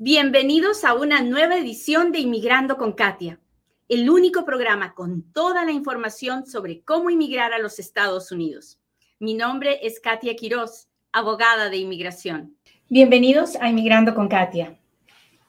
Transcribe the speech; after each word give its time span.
Bienvenidos 0.00 0.84
a 0.84 0.94
una 0.94 1.22
nueva 1.22 1.56
edición 1.56 2.12
de 2.12 2.20
Inmigrando 2.20 2.76
con 2.76 2.92
Katia, 2.92 3.40
el 3.88 4.08
único 4.08 4.44
programa 4.44 4.94
con 4.94 5.24
toda 5.32 5.64
la 5.64 5.72
información 5.72 6.46
sobre 6.46 6.82
cómo 6.82 7.10
inmigrar 7.10 7.52
a 7.52 7.58
los 7.58 7.80
Estados 7.80 8.30
Unidos. 8.30 8.78
Mi 9.18 9.34
nombre 9.34 9.80
es 9.84 9.98
Katia 9.98 10.36
Quiroz, 10.36 10.86
abogada 11.10 11.68
de 11.68 11.78
inmigración. 11.78 12.56
Bienvenidos 12.88 13.56
a 13.56 13.70
Inmigrando 13.70 14.14
con 14.14 14.28
Katia. 14.28 14.78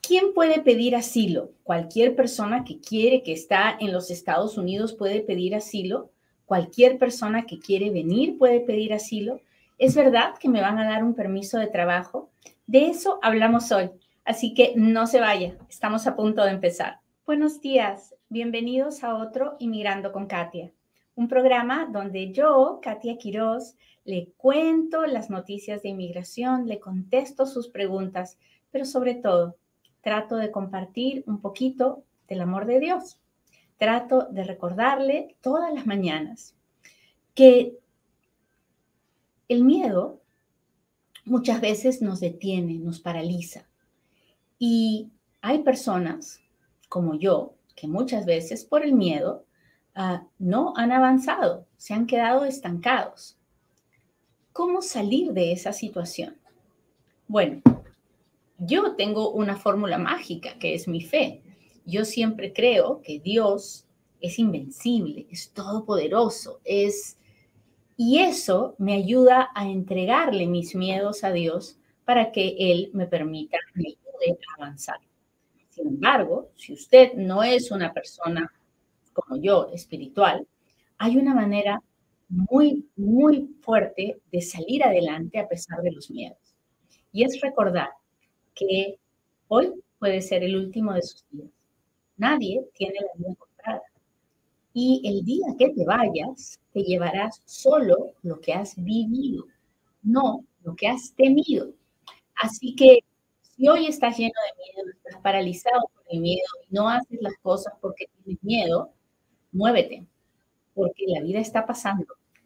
¿Quién 0.01 0.33
puede 0.33 0.62
pedir 0.62 0.96
asilo? 0.96 1.52
Cualquier 1.62 2.16
persona 2.16 2.63
que 2.63 2.79
quiere 2.79 3.22
que 3.22 3.34
está 3.34 3.78
en 3.79 3.94
los 3.94 4.10
Estados 4.10 4.58
Unidos 4.58 4.96
puede 4.96 5.22
pedir 5.22 5.54
asilo. 5.54 6.10
Cualquier 6.46 6.97
persona 6.97 7.46
que 7.46 7.60
quiere 7.60 7.92
venir 7.92 8.40
puede 8.40 8.62
pedir 8.62 8.94
asilo. 8.94 9.42
¿Es 9.78 9.94
verdad 9.94 10.34
que 10.40 10.50
me 10.50 10.62
van 10.62 10.79
a 10.79 10.90
dar 10.90 11.04
un 11.04 11.13
permiso 11.13 11.60
de 11.60 11.68
trabajo? 11.68 12.31
De 12.66 12.88
eso 12.88 13.20
hablamos 13.22 13.72
hoy. 13.72 13.92
Así 14.29 14.53
que 14.53 14.73
no 14.75 15.07
se 15.07 15.19
vaya, 15.19 15.57
estamos 15.71 16.05
a 16.05 16.16
punto 16.16 16.43
de 16.43 16.51
empezar. 16.51 16.99
Buenos 17.25 17.61
días, 17.61 18.13
bienvenidos 18.29 19.03
a 19.03 19.15
otro 19.15 19.55
Inmigrando 19.57 20.11
con 20.11 20.27
Katia, 20.27 20.71
un 21.15 21.27
programa 21.27 21.89
donde 21.91 22.31
yo, 22.31 22.79
Katia 22.79 23.17
Quiroz, 23.17 23.75
le 24.05 24.29
cuento 24.37 25.07
las 25.07 25.31
noticias 25.31 25.81
de 25.81 25.89
inmigración, 25.89 26.67
le 26.67 26.79
contesto 26.79 27.47
sus 27.47 27.70
preguntas, 27.70 28.37
pero 28.70 28.85
sobre 28.85 29.15
todo 29.15 29.57
trato 30.01 30.35
de 30.35 30.51
compartir 30.51 31.23
un 31.25 31.41
poquito 31.41 32.03
del 32.27 32.41
amor 32.41 32.67
de 32.67 32.79
Dios. 32.79 33.20
Trato 33.77 34.27
de 34.29 34.43
recordarle 34.43 35.37
todas 35.41 35.73
las 35.73 35.87
mañanas 35.87 36.55
que 37.34 37.79
el 39.48 39.63
miedo 39.63 40.21
muchas 41.25 41.61
veces 41.61 42.03
nos 42.03 42.20
detiene, 42.20 42.77
nos 42.77 42.99
paraliza. 42.99 43.65
Y 44.59 45.09
hay 45.41 45.63
personas 45.63 46.41
como 46.90 47.16
yo 47.16 47.55
que 47.76 47.88
muchas 47.88 48.26
veces 48.26 48.66
por 48.66 48.84
el 48.84 48.93
miedo 48.93 49.46
ah, 49.96 50.27
no 50.38 50.74
han 50.76 50.91
avanzado, 50.91 51.66
se 51.77 51.93
han 51.93 52.05
quedado 52.05 52.43
estancados. 52.43 53.38
¿Cómo 54.51 54.82
salir 54.82 55.32
de 55.32 55.54
esa 55.54 55.71
situación? 55.71 56.38
Bueno, 57.27 57.62
yo 58.57 58.96
tengo 58.96 59.32
una 59.32 59.55
fórmula 59.55 59.98
mágica 59.98 60.60
que 60.60 60.73
es 60.73 60.88
mi 60.88 61.01
fe. 61.01 61.41
Yo 61.85 62.04
siempre 62.04 62.51
creo 62.51 63.01
que 63.01 63.20
Dios 63.20 63.85
es 64.20 64.38
invencible, 64.40 65.28
es 65.32 65.52
todopoderoso, 65.52 66.60
es... 66.66 67.18
Y 67.96 68.20
eso 68.20 68.76
me 68.78 68.94
ayuda 68.94 69.50
a 69.56 69.70
entregarle 69.70 70.48
mis 70.48 70.73
miedos 70.73 71.23
a 71.23 71.32
Dios 71.32 71.78
para 72.06 72.32
que 72.32 72.56
Él 72.58 72.92
me 72.94 73.08
permita, 73.08 73.58
avanzar. 74.58 74.98
Sin 75.70 75.88
embargo, 75.88 76.50
si 76.56 76.73
usted 76.73 77.14
no 77.14 77.44
es 77.44 77.72
una 77.72 77.94
persona 77.94 78.52
como 79.14 79.42
yo, 79.42 79.70
espiritual, 79.73 80.48
hay 80.98 81.17
una 81.17 81.34
manera 81.34 81.81
muy, 82.30 82.88
muy 82.95 83.56
fuerte 83.61 84.22
de 84.31 84.42
salir 84.42 84.84
adelante 84.84 85.39
a 85.39 85.48
pesar 85.48 85.81
de 85.81 85.92
los 85.92 86.09
miedos. 86.11 86.38
Y 87.11 87.23
es 87.23 87.39
recordar 87.42 87.89
que 88.53 89.00
hoy 89.48 89.73
puede 89.98 90.22
ser 90.22 90.44
el 90.44 90.56
último 90.56 90.94
de 90.94 91.02
sus 91.02 91.26
días. 91.31 91.50
Nadie 92.17 92.66
tiene 92.73 93.00
la 93.00 93.14
vida 93.17 93.36
comprada. 93.36 93.81
Y 94.73 95.02
el 95.04 95.26
día 95.26 95.48
que 95.58 95.70
te 95.70 95.83
vayas, 95.86 96.59
te 96.72 96.83
llevarás 96.83 97.42
solo 97.45 98.14
lo 98.22 98.39
que 98.39 98.54
has 98.54 98.76
vivido, 98.76 99.45
no 100.04 100.45
lo 100.64 100.76
que 100.76 100.88
has 100.88 101.14
temido. 101.16 101.73
Así 102.36 102.76
que 102.76 103.00
si 103.60 103.68
hoy 103.68 103.88
estás 103.88 104.18
lleno 104.18 104.32
de 104.32 104.64
miedo, 104.64 104.90
estás 104.90 105.22
paralizado 105.22 105.82
por 105.94 106.04
el 106.10 106.22
miedo 106.22 106.48
y 106.70 106.74
no 106.74 106.88
haces 106.88 107.22
las 107.22 107.34
cosas 107.42 107.74
porque 107.82 108.06
tienes 108.24 108.42
miedo, 108.42 108.94
muévete, 109.52 110.06
porque 110.74 111.04
la 111.08 111.20
vida 111.20 111.42
está 111.42 111.66
pasando 111.66 112.06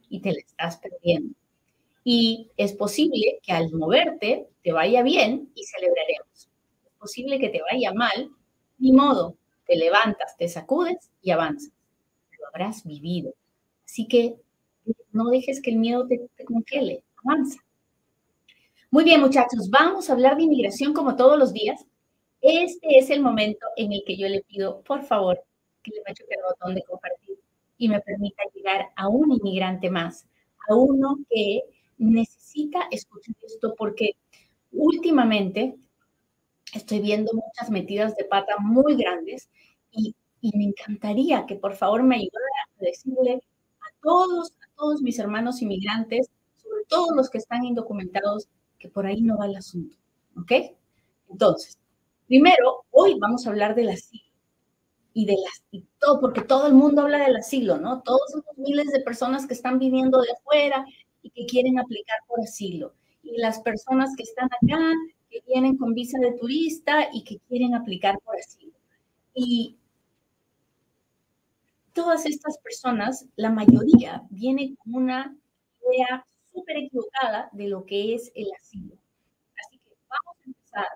y 0.09 0.21
te 0.21 0.31
la 0.31 0.39
estás 0.39 0.77
perdiendo. 0.77 1.35
Y 2.03 2.49
es 2.57 2.73
posible 2.73 3.39
que 3.43 3.51
al 3.51 3.71
moverte 3.73 4.47
te 4.63 4.71
vaya 4.71 5.03
bien 5.03 5.51
y 5.53 5.63
celebraremos. 5.65 6.49
Es 6.83 6.93
posible 6.97 7.37
que 7.37 7.49
te 7.49 7.61
vaya 7.61 7.93
mal, 7.93 8.31
ni 8.79 8.91
modo, 8.91 9.37
te 9.67 9.75
levantas, 9.75 10.35
te 10.35 10.47
sacudes 10.47 11.11
y 11.21 11.29
avanzas. 11.29 11.73
Lo 12.39 12.47
habrás 12.47 12.83
vivido. 12.85 13.35
Así 13.85 14.07
que 14.07 14.35
no 15.11 15.25
dejes 15.25 15.61
que 15.61 15.69
el 15.69 15.77
miedo 15.77 16.07
te, 16.07 16.27
te 16.35 16.43
congele, 16.43 17.03
avanza. 17.23 17.59
Muy 18.93 19.05
bien, 19.05 19.21
muchachos, 19.21 19.71
vamos 19.71 20.07
a 20.07 20.13
hablar 20.13 20.37
de 20.37 20.43
inmigración 20.43 20.93
como 20.93 21.15
todos 21.15 21.35
los 21.35 21.51
días. 21.51 21.83
Este 22.41 22.99
es 22.99 23.09
el 23.09 23.23
momento 23.23 23.65
en 23.75 23.91
el 23.91 24.03
que 24.05 24.15
yo 24.15 24.27
le 24.27 24.43
pido, 24.43 24.83
por 24.83 25.01
favor, 25.01 25.43
que 25.81 25.89
le 25.89 26.03
machuque 26.07 26.35
el 26.35 26.43
botón 26.47 26.75
de 26.75 26.83
compartir 26.83 27.39
y 27.79 27.89
me 27.89 27.99
permita 28.01 28.43
llegar 28.53 28.89
a 28.95 29.07
un 29.07 29.31
inmigrante 29.31 29.89
más, 29.89 30.27
a 30.69 30.75
uno 30.75 31.17
que 31.27 31.61
necesita 31.97 32.87
escuchar 32.91 33.33
esto 33.41 33.73
porque 33.75 34.11
últimamente 34.71 35.75
estoy 36.75 36.99
viendo 36.99 37.31
muchas 37.33 37.71
metidas 37.71 38.15
de 38.15 38.25
pata 38.25 38.57
muy 38.59 38.95
grandes 38.95 39.49
y, 39.89 40.15
me 40.53 40.65
encantaría 40.65 41.47
que 41.47 41.55
por 41.55 41.73
favor 41.73 42.03
me 42.03 42.17
ayudara 42.17 42.45
a 42.79 42.83
decirle 42.83 43.41
a 43.81 43.87
todos, 44.03 44.51
a 44.51 44.75
todos 44.77 45.01
mis 45.01 45.17
hermanos 45.17 45.63
inmigrantes, 45.63 46.29
sobre 46.57 46.85
todo 46.87 47.15
los 47.15 47.31
que 47.31 47.39
están 47.39 47.65
indocumentados, 47.65 48.49
que 48.83 48.89
por 48.89 49.05
ahí 49.05 49.21
no 49.21 49.37
va 49.37 49.45
el 49.45 49.55
asunto. 49.55 49.95
¿Ok? 50.37 50.51
Entonces, 51.29 51.79
primero, 52.27 52.83
hoy 52.91 53.17
vamos 53.17 53.47
a 53.47 53.49
hablar 53.49 53.75
del 53.75 53.87
asilo. 53.87 54.25
Y, 55.13 55.25
de 55.25 55.37
las, 55.37 55.63
y 55.71 55.85
todo, 55.99 56.19
porque 56.19 56.41
todo 56.41 56.67
el 56.67 56.73
mundo 56.73 57.03
habla 57.03 57.19
del 57.19 57.37
asilo, 57.37 57.77
¿no? 57.77 58.01
Todos 58.01 58.29
esos 58.31 58.57
miles 58.57 58.87
de 58.87 58.99
personas 58.99 59.47
que 59.47 59.53
están 59.53 59.79
viniendo 59.79 60.19
de 60.19 60.33
afuera 60.33 60.83
y 61.21 61.29
que 61.29 61.45
quieren 61.45 61.79
aplicar 61.79 62.17
por 62.27 62.41
asilo. 62.41 62.93
Y 63.21 63.37
las 63.37 63.61
personas 63.61 64.13
que 64.17 64.23
están 64.23 64.47
acá, 64.47 64.91
que 65.29 65.41
vienen 65.47 65.77
con 65.77 65.93
visa 65.93 66.19
de 66.19 66.33
turista 66.33 67.07
y 67.13 67.23
que 67.23 67.39
quieren 67.47 67.75
aplicar 67.75 68.19
por 68.19 68.35
asilo. 68.35 68.73
Y 69.33 69.77
todas 71.93 72.25
estas 72.25 72.57
personas, 72.57 73.27
la 73.37 73.49
mayoría, 73.49 74.23
viene 74.29 74.75
con 74.83 74.95
una 74.95 75.37
idea 75.89 76.25
súper 76.53 76.77
equivocada 76.77 77.49
de 77.51 77.67
lo 77.67 77.85
que 77.85 78.15
es 78.15 78.31
el 78.35 78.47
asilo. 78.53 78.95
Así 79.65 79.79
que 79.79 79.91
vamos 80.09 80.37
a 80.39 80.45
empezar 80.45 80.87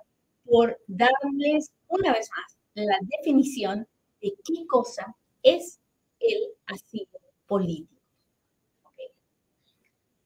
por 0.45 0.79
darles 0.87 1.71
una 1.87 2.13
vez 2.13 2.29
más 2.31 2.57
la 2.75 2.97
definición 3.17 3.87
de 4.21 4.33
qué 4.45 4.65
cosa 4.67 5.15
es 5.43 5.79
el 6.19 6.53
asilo 6.67 7.19
político. 7.47 8.01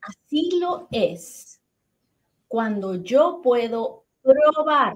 Asilo 0.02 0.88
es 0.92 1.62
cuando 2.48 2.96
yo 2.96 3.40
puedo 3.44 4.04
probar, 4.24 4.96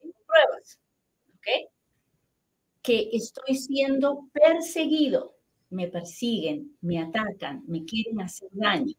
pruebas, 0.00 0.78
¿ok? 1.34 1.70
Que 2.82 3.10
estoy 3.12 3.56
siendo 3.56 4.28
perseguido, 4.32 5.34
me 5.70 5.88
persiguen, 5.88 6.76
me 6.80 7.00
atacan, 7.00 7.64
me 7.66 7.84
quieren 7.84 8.20
hacer 8.20 8.48
daño 8.52 8.94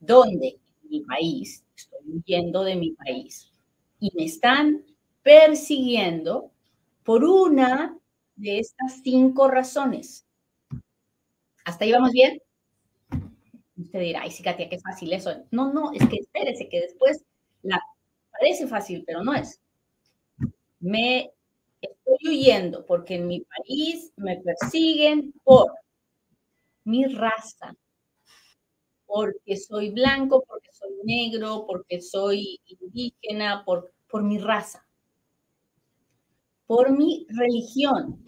donde 0.00 0.58
mi 0.82 1.00
país, 1.00 1.64
estoy 1.76 2.00
huyendo 2.06 2.64
de 2.64 2.76
mi 2.76 2.92
país, 2.92 3.50
y 4.00 4.10
me 4.14 4.24
están 4.24 4.84
persiguiendo 5.22 6.50
por 7.02 7.24
una 7.24 7.96
de 8.36 8.60
estas 8.60 9.00
cinco 9.02 9.48
razones. 9.48 10.26
¿Hasta 11.64 11.84
ahí 11.84 11.92
vamos 11.92 12.12
bien? 12.12 12.40
Usted 13.76 14.00
dirá, 14.00 14.22
ay, 14.22 14.30
sí, 14.30 14.42
Katia, 14.42 14.68
qué 14.68 14.78
fácil 14.78 15.12
eso. 15.12 15.44
No, 15.50 15.72
no, 15.72 15.92
es 15.92 16.08
que 16.08 16.16
espérese, 16.16 16.68
que 16.68 16.80
después 16.80 17.24
parece 18.38 18.66
fácil, 18.66 19.04
pero 19.06 19.22
no 19.22 19.34
es. 19.34 19.60
Me 20.80 21.30
estoy 21.80 22.28
huyendo 22.28 22.86
porque 22.86 23.16
en 23.16 23.26
mi 23.26 23.40
país 23.40 24.12
me 24.16 24.36
persiguen 24.36 25.32
por 25.44 25.72
mi 26.84 27.04
raza, 27.06 27.74
porque 29.08 29.56
soy 29.56 29.90
blanco, 29.90 30.44
porque 30.46 30.68
soy 30.70 30.90
negro, 31.02 31.64
porque 31.66 32.00
soy 32.02 32.60
indígena, 32.66 33.64
por, 33.64 33.90
por 34.08 34.22
mi 34.22 34.38
raza, 34.38 34.86
por 36.66 36.90
mi 36.90 37.26
religión, 37.30 38.22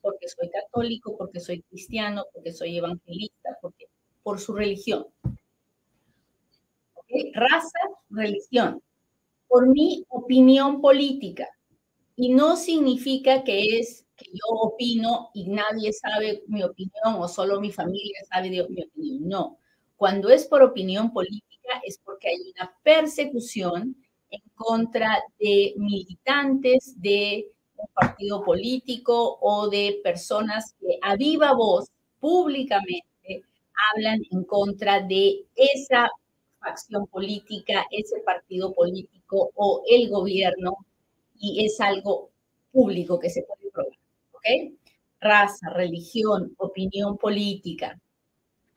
porque 0.00 0.28
soy 0.28 0.50
católico, 0.50 1.16
porque 1.18 1.38
soy 1.38 1.60
cristiano, 1.62 2.24
porque 2.32 2.52
soy 2.52 2.78
evangelista, 2.78 3.58
porque, 3.60 3.86
por 4.22 4.40
su 4.40 4.54
religión. 4.54 5.06
Raza, 7.34 7.78
religión, 8.08 8.82
por 9.48 9.68
mi 9.68 10.06
opinión 10.08 10.80
política. 10.80 11.46
Y 12.16 12.30
no 12.30 12.56
significa 12.56 13.44
que 13.44 13.78
es 13.78 14.06
que 14.16 14.30
yo 14.32 14.46
opino 14.48 15.30
y 15.34 15.50
nadie 15.50 15.92
sabe 15.92 16.42
mi 16.46 16.62
opinión 16.62 17.16
o 17.18 17.28
solo 17.28 17.60
mi 17.60 17.70
familia 17.70 18.18
sabe 18.30 18.48
de 18.48 18.66
mi 18.68 18.82
opinión. 18.82 19.28
No, 19.28 19.58
cuando 20.02 20.30
es 20.30 20.46
por 20.46 20.64
opinión 20.64 21.12
política 21.12 21.80
es 21.84 21.96
porque 22.04 22.30
hay 22.30 22.52
una 22.56 22.76
persecución 22.82 23.94
en 24.30 24.40
contra 24.56 25.22
de 25.38 25.74
militantes 25.76 27.00
de 27.00 27.52
un 27.76 27.86
partido 27.94 28.42
político 28.42 29.38
o 29.40 29.68
de 29.68 30.00
personas 30.02 30.74
que 30.80 30.98
a 31.02 31.14
viva 31.14 31.52
voz 31.54 31.88
públicamente 32.18 33.44
hablan 33.92 34.20
en 34.32 34.42
contra 34.42 34.98
de 35.02 35.46
esa 35.54 36.10
facción 36.58 37.06
política, 37.06 37.86
ese 37.92 38.18
partido 38.26 38.74
político 38.74 39.52
o 39.54 39.84
el 39.88 40.10
gobierno 40.10 40.78
y 41.38 41.64
es 41.64 41.80
algo 41.80 42.30
público 42.72 43.20
que 43.20 43.30
se 43.30 43.44
puede 43.44 43.70
probar. 43.70 43.96
¿Ok? 44.32 44.72
Raza, 45.20 45.70
religión, 45.70 46.56
opinión 46.58 47.16
política, 47.18 47.96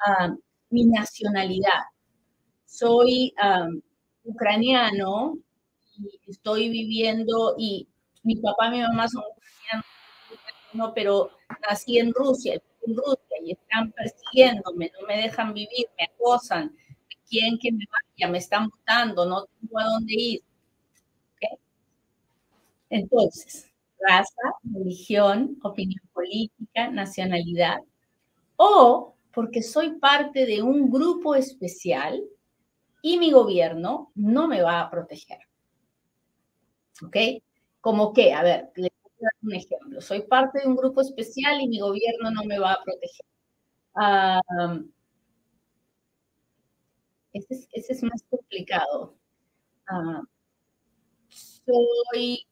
ah, 0.05 0.35
mi 0.69 0.85
nacionalidad. 0.85 1.83
Soy 2.65 3.33
ucraniano 4.23 5.37
y 5.97 6.19
estoy 6.31 6.69
viviendo 6.69 7.55
y 7.57 7.87
mi 8.23 8.35
papá 8.37 8.67
y 8.67 8.71
mi 8.71 8.81
mamá 8.81 9.07
son 9.07 9.23
ucranianos, 9.23 10.91
pero 10.93 11.31
nací 11.69 11.99
en 11.99 12.13
Rusia, 12.13 12.55
en 12.85 12.95
Rusia 12.95 13.37
y 13.43 13.51
están 13.51 13.91
persiguiéndome, 13.91 14.91
no 14.99 15.07
me 15.07 15.17
dejan 15.17 15.53
vivir, 15.53 15.87
me 15.97 16.05
acosan, 16.05 16.75
quieren 17.29 17.57
que 17.59 17.71
me 17.71 17.85
vaya, 17.91 18.31
me 18.31 18.39
están 18.39 18.69
votando, 18.69 19.25
no 19.25 19.45
tengo 19.45 19.79
a 19.79 19.85
dónde 19.85 20.13
ir. 20.13 20.41
Entonces, 22.89 23.71
raza, 23.99 24.41
religión, 24.63 25.57
opinión 25.63 26.01
política, 26.13 26.89
nacionalidad, 26.91 27.79
o 28.57 29.14
porque 29.35 29.61
soy 29.61 29.99
parte 29.99 30.45
de 30.45 30.63
un 30.63 30.89
grupo 30.89 31.35
especial 31.35 32.23
y 33.01 33.19
mi 33.19 33.31
gobierno 33.31 34.11
no 34.15 34.47
me 34.47 34.61
va 34.61 34.79
a 34.79 34.89
proteger. 34.89 35.39
¿Ok? 37.03 37.17
Como 37.81 38.13
que, 38.13 38.33
a 38.33 38.41
ver, 38.41 38.71
le 38.75 38.89
voy 39.03 39.11
a 39.19 39.23
dar 39.23 39.33
un 39.43 39.53
ejemplo. 39.53 40.01
Soy 40.01 40.21
parte 40.21 40.61
de 40.61 40.67
un 40.67 40.77
grupo 40.77 41.01
especial 41.01 41.59
y 41.61 41.67
mi 41.67 41.79
gobierno 41.79 42.31
no 42.31 42.45
me 42.45 42.57
va 42.57 42.71
a 42.73 42.83
proteger. 42.83 43.25
ese, 47.33 47.67
es, 47.73 48.03
más 48.03 48.23
complicado. 48.29 49.17
Ah, 49.87 50.21
soy 51.29 52.47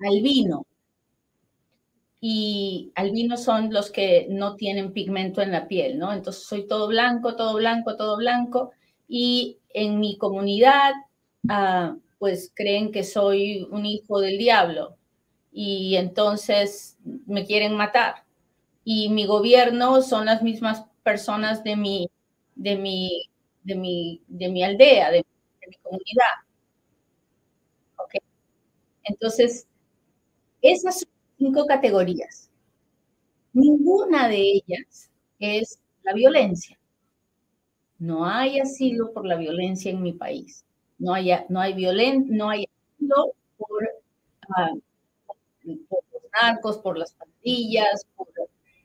albino. 0.00 0.66
Y 2.28 2.90
albinos 2.96 3.44
son 3.44 3.72
los 3.72 3.92
que 3.92 4.26
no 4.28 4.56
tienen 4.56 4.92
pigmento 4.92 5.42
en 5.42 5.52
la 5.52 5.68
piel, 5.68 5.96
¿no? 5.96 6.12
Entonces 6.12 6.42
soy 6.42 6.66
todo 6.66 6.88
blanco, 6.88 7.36
todo 7.36 7.54
blanco, 7.54 7.96
todo 7.96 8.16
blanco. 8.16 8.72
Y 9.06 9.58
en 9.72 10.00
mi 10.00 10.18
comunidad, 10.18 10.92
ah, 11.48 11.94
pues 12.18 12.50
creen 12.52 12.90
que 12.90 13.04
soy 13.04 13.68
un 13.70 13.86
hijo 13.86 14.18
del 14.18 14.38
diablo. 14.38 14.96
Y 15.52 15.94
entonces 15.94 16.98
me 17.26 17.46
quieren 17.46 17.76
matar. 17.76 18.24
Y 18.82 19.08
mi 19.10 19.24
gobierno 19.24 20.02
son 20.02 20.26
las 20.26 20.42
mismas 20.42 20.84
personas 21.04 21.62
de 21.62 21.76
mi, 21.76 22.10
de 22.56 22.76
mi, 22.76 23.30
de 23.62 23.76
mi, 23.76 24.22
de 24.26 24.48
mi 24.48 24.64
aldea, 24.64 25.12
de, 25.12 25.24
mi 25.68 25.76
comunidad. 25.76 26.34
¿Ok? 27.98 28.14
Entonces, 29.04 29.68
esas 30.60 31.00
son 31.00 31.15
cinco 31.38 31.66
categorías. 31.66 32.50
Ninguna 33.52 34.28
de 34.28 34.62
ellas 34.64 35.10
es 35.38 35.78
la 36.02 36.12
violencia. 36.12 36.78
No 37.98 38.26
hay 38.26 38.60
asilo 38.60 39.12
por 39.12 39.24
la 39.26 39.36
violencia 39.36 39.90
en 39.90 40.02
mi 40.02 40.12
país. 40.12 40.64
No 40.98 41.14
hay, 41.14 41.30
no 41.48 41.60
hay, 41.60 41.74
no 42.26 42.50
hay 42.50 42.66
asilo 42.66 43.34
por, 43.56 43.88
ah, 44.56 44.72
por, 45.88 46.04
los 46.12 46.22
narcos, 46.42 46.78
por 46.78 46.98
las 46.98 47.14
pandillas, 47.14 48.06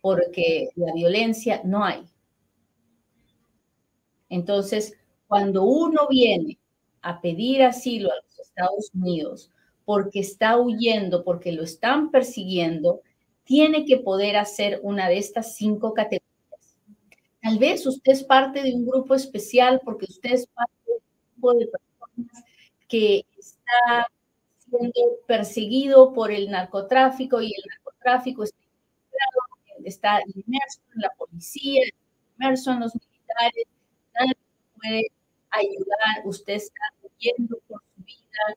porque 0.02 0.70
la 0.76 0.94
violencia 0.94 1.62
no 1.64 1.84
hay. 1.84 2.06
Entonces, 4.30 4.94
cuando 5.28 5.64
uno 5.64 6.08
viene 6.10 6.58
a 7.02 7.20
pedir 7.22 7.64
asilo 7.64 8.12
a 8.12 8.16
los 8.16 8.40
Estados 8.40 8.92
Unidos, 8.94 9.52
porque 9.86 10.20
está 10.20 10.58
huyendo, 10.58 11.24
porque 11.24 11.52
lo 11.52 11.64
están 11.64 12.12
persiguiendo, 12.12 13.02
tiene 13.44 13.86
que 13.86 13.98
poder 13.98 14.38
hacer 14.38 14.80
una 14.84 15.10
de 15.10 15.18
estas 15.18 15.56
cinco 15.56 15.94
categorías. 15.94 16.32
Tal 17.42 17.58
vez 17.58 17.86
usted 17.86 18.12
es 18.12 18.24
parte 18.24 18.62
de 18.62 18.74
un 18.74 18.86
grupo 18.86 19.16
especial 19.16 19.82
porque 19.84 20.06
usted 20.10 20.32
es 20.34 20.48
parte 20.48 20.74
de 20.86 20.94
un 20.94 21.02
grupo 21.42 21.54
de 21.56 21.68
personas 21.68 22.44
que 22.88 23.26
está 23.38 24.08
siendo 24.70 25.02
perseguido 25.28 26.14
por 26.14 26.32
el 26.32 26.50
narcotráfico 26.50 27.42
y 27.42 27.48
el 27.48 27.64
narcotráfico 27.70 28.44
está, 28.44 28.58
está 29.84 30.20
inmerso 30.36 30.82
en 30.96 31.02
la 31.02 31.10
policía, 31.18 31.82
inmerso 32.38 32.72
en 32.72 32.80
los 32.82 32.94
militares, 32.96 33.66
nadie 34.14 34.38
puede 34.76 35.12
ayudar, 35.50 36.26
usted 36.26 36.54
está 36.54 36.82
huyendo 37.02 37.58
por 37.68 37.82
su 37.96 38.04
vida, 38.04 38.56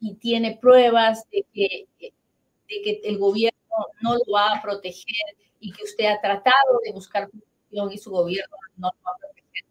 y, 0.00 0.14
tiene 0.14 0.56
pruebas 0.56 1.28
de 1.30 1.44
que, 1.52 1.88
de 2.00 2.82
que 2.82 3.00
el 3.04 3.18
gobierno 3.18 3.58
no 4.00 4.14
lo 4.14 4.32
va 4.32 4.54
a 4.54 4.62
proteger 4.62 5.36
y 5.60 5.72
que 5.72 5.84
usted 5.84 6.06
ha 6.06 6.20
tratado 6.20 6.80
de 6.84 6.92
buscar 6.92 7.28
protección 7.30 7.92
y 7.92 7.98
su 7.98 8.10
gobierno 8.10 8.56
no 8.76 8.88
lo 8.88 9.02
va 9.04 9.12
a 9.14 9.18
proteger. 9.18 9.64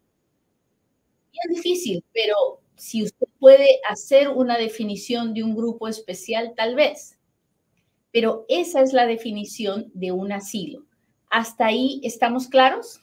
Es 1.32 1.56
difícil, 1.56 2.04
pero 2.12 2.60
si 2.76 3.02
usted 3.02 3.26
puede 3.38 3.80
hacer 3.88 4.28
una 4.28 4.58
definición 4.58 5.34
de 5.34 5.44
un 5.44 5.54
grupo 5.54 5.88
especial, 5.88 6.54
tal 6.56 6.74
vez. 6.74 7.18
Pero 8.10 8.44
esa 8.48 8.82
es 8.82 8.92
la 8.92 9.06
definición 9.06 9.90
de 9.94 10.12
un 10.12 10.32
asilo. 10.32 10.84
¿Hasta 11.30 11.66
ahí 11.66 12.00
estamos 12.04 12.48
claros? 12.48 13.00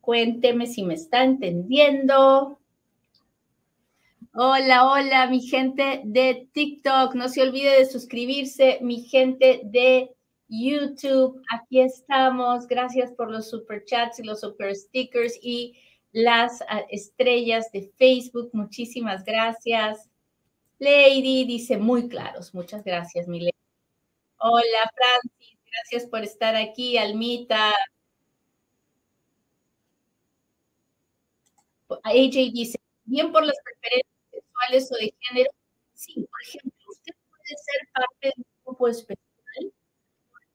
Cuénteme 0.00 0.66
si 0.66 0.82
me 0.82 0.94
está 0.94 1.24
entendiendo. 1.24 2.59
Hola, 4.32 4.86
hola, 4.86 5.26
mi 5.26 5.40
gente 5.40 6.02
de 6.04 6.48
TikTok. 6.52 7.14
No 7.16 7.28
se 7.28 7.42
olvide 7.42 7.78
de 7.78 7.86
suscribirse, 7.86 8.78
mi 8.80 9.02
gente 9.02 9.60
de 9.64 10.14
YouTube. 10.48 11.42
Aquí 11.52 11.80
estamos. 11.80 12.68
Gracias 12.68 13.10
por 13.12 13.28
los 13.30 13.50
super 13.50 13.84
chats 13.84 14.20
y 14.20 14.22
los 14.22 14.40
super 14.40 14.74
stickers 14.76 15.36
y 15.42 15.76
las 16.12 16.62
ah, 16.68 16.84
estrellas 16.90 17.72
de 17.72 17.90
Facebook. 17.96 18.50
Muchísimas 18.52 19.24
gracias. 19.24 20.08
Lady 20.78 21.44
dice 21.44 21.76
muy 21.76 22.08
claros. 22.08 22.54
Muchas 22.54 22.84
gracias, 22.84 23.26
mi 23.26 23.40
lady. 23.40 23.50
Hola, 24.38 24.92
Francis. 24.94 25.58
Gracias 25.66 26.08
por 26.08 26.22
estar 26.22 26.54
aquí. 26.54 26.96
Almita. 26.98 27.72
AJ 32.04 32.52
dice, 32.52 32.78
bien 33.04 33.32
por 33.32 33.44
las 33.44 33.56
preferencias 33.64 34.19
o 34.68 34.96
de 34.96 35.14
género, 35.20 35.50
sí, 35.94 36.14
por 36.14 36.42
ejemplo, 36.42 36.72
usted 36.88 37.12
puede 37.30 37.56
ser 37.56 37.88
parte 37.92 38.28
de 38.28 38.32
un 38.36 38.44
grupo 38.64 38.88
especial 38.88 39.72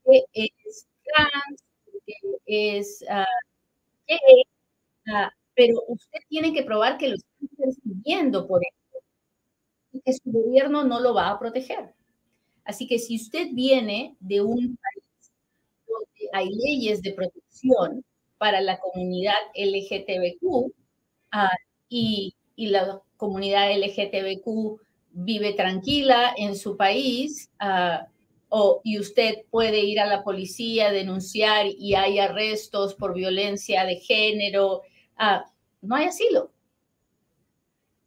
porque 0.04 0.24
es 0.34 0.88
trans, 1.04 1.64
porque 1.86 2.14
es 2.46 3.04
uh, 3.10 3.26
gay, 4.08 4.44
uh, 5.08 5.30
pero 5.56 5.84
usted 5.88 6.20
tiene 6.30 6.54
que 6.54 6.64
probar 6.64 6.98
que 6.98 7.10
lo 7.10 7.16
están 7.16 7.50
persiguiendo 7.58 8.48
por 8.48 8.62
eso 8.64 9.04
y 9.94 10.02
que 10.02 10.14
su 10.14 10.32
gobierno 10.32 10.84
no 10.84 11.00
lo 11.00 11.14
va 11.14 11.30
a 11.30 11.40
proteger. 11.40 11.94
Así 12.66 12.88
que 12.88 13.00
si 13.00 13.16
usted 13.18 13.50
viene 13.54 14.16
de 14.20 14.42
un 14.42 14.78
país 14.78 15.32
donde 15.88 16.30
hay 16.34 16.50
leyes 16.50 17.02
de 17.02 17.14
protección 17.14 18.04
para 18.38 18.62
la 18.62 18.80
comunidad 18.80 19.36
LGTBQ 19.56 20.44
uh, 20.44 20.72
y, 21.90 22.36
y 22.56 22.68
la 22.68 23.02
comunidad 23.18 23.72
LGTBQ 23.78 24.80
vive 25.12 25.54
tranquila 25.54 26.34
en 26.38 26.56
su 26.56 26.76
país 26.76 27.50
uh, 27.62 28.06
o, 28.50 28.82
y 28.84 29.00
usted 29.00 29.46
puede 29.50 29.80
ir 29.80 30.00
a 30.00 30.06
la 30.06 30.24
policía, 30.24 30.92
denunciar 30.92 31.68
y 31.68 31.96
hay 31.96 32.20
arrestos 32.20 32.96
por 32.96 33.14
violencia 33.14 33.86
de 33.86 33.96
género, 33.96 34.82
uh, 35.20 35.50
no 35.82 35.96
hay 35.96 36.06
asilo. 36.06 36.52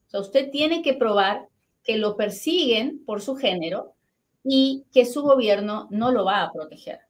O 0.06 0.10
sea, 0.10 0.20
usted 0.20 0.50
tiene 0.50 0.82
que 0.82 0.94
probar 0.94 1.48
que 1.82 1.96
lo 1.96 2.16
persiguen 2.16 3.04
por 3.04 3.20
su 3.20 3.36
género 3.36 3.94
y 4.44 4.84
que 4.92 5.04
su 5.04 5.22
gobierno 5.22 5.88
no 5.90 6.10
lo 6.12 6.24
va 6.24 6.42
a 6.42 6.52
proteger. 6.52 7.00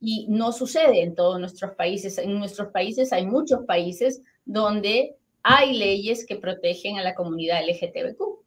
Y 0.00 0.26
no 0.28 0.52
sucede 0.52 1.02
en 1.02 1.14
todos 1.14 1.40
nuestros 1.40 1.74
países. 1.74 2.18
En 2.18 2.38
nuestros 2.38 2.68
países 2.68 3.12
hay 3.12 3.26
muchos 3.26 3.64
países 3.66 4.22
donde 4.44 5.16
hay 5.50 5.78
leyes 5.78 6.26
que 6.26 6.36
protegen 6.36 6.98
a 6.98 7.02
la 7.02 7.14
comunidad 7.14 7.62
LGTBQ. 7.66 8.44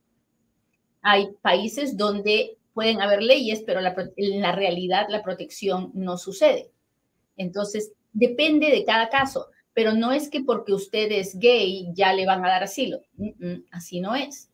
Hay 1.01 1.31
países 1.41 1.97
donde 1.97 2.59
pueden 2.75 3.01
haber 3.01 3.23
leyes, 3.23 3.63
pero 3.65 3.79
en 3.79 4.41
la 4.41 4.51
realidad 4.51 5.07
la 5.09 5.23
protección 5.23 5.89
no 5.95 6.19
sucede. 6.19 6.69
Entonces, 7.37 7.91
depende 8.13 8.67
de 8.67 8.85
cada 8.85 9.09
caso, 9.09 9.47
pero 9.73 9.93
no 9.93 10.11
es 10.11 10.29
que 10.29 10.43
porque 10.43 10.73
usted 10.73 11.11
es 11.11 11.39
gay 11.39 11.87
ya 11.95 12.13
le 12.13 12.27
van 12.27 12.45
a 12.45 12.49
dar 12.49 12.61
asilo. 12.61 13.01
así 13.71 13.99
no 13.99 14.13
es. 14.15 14.51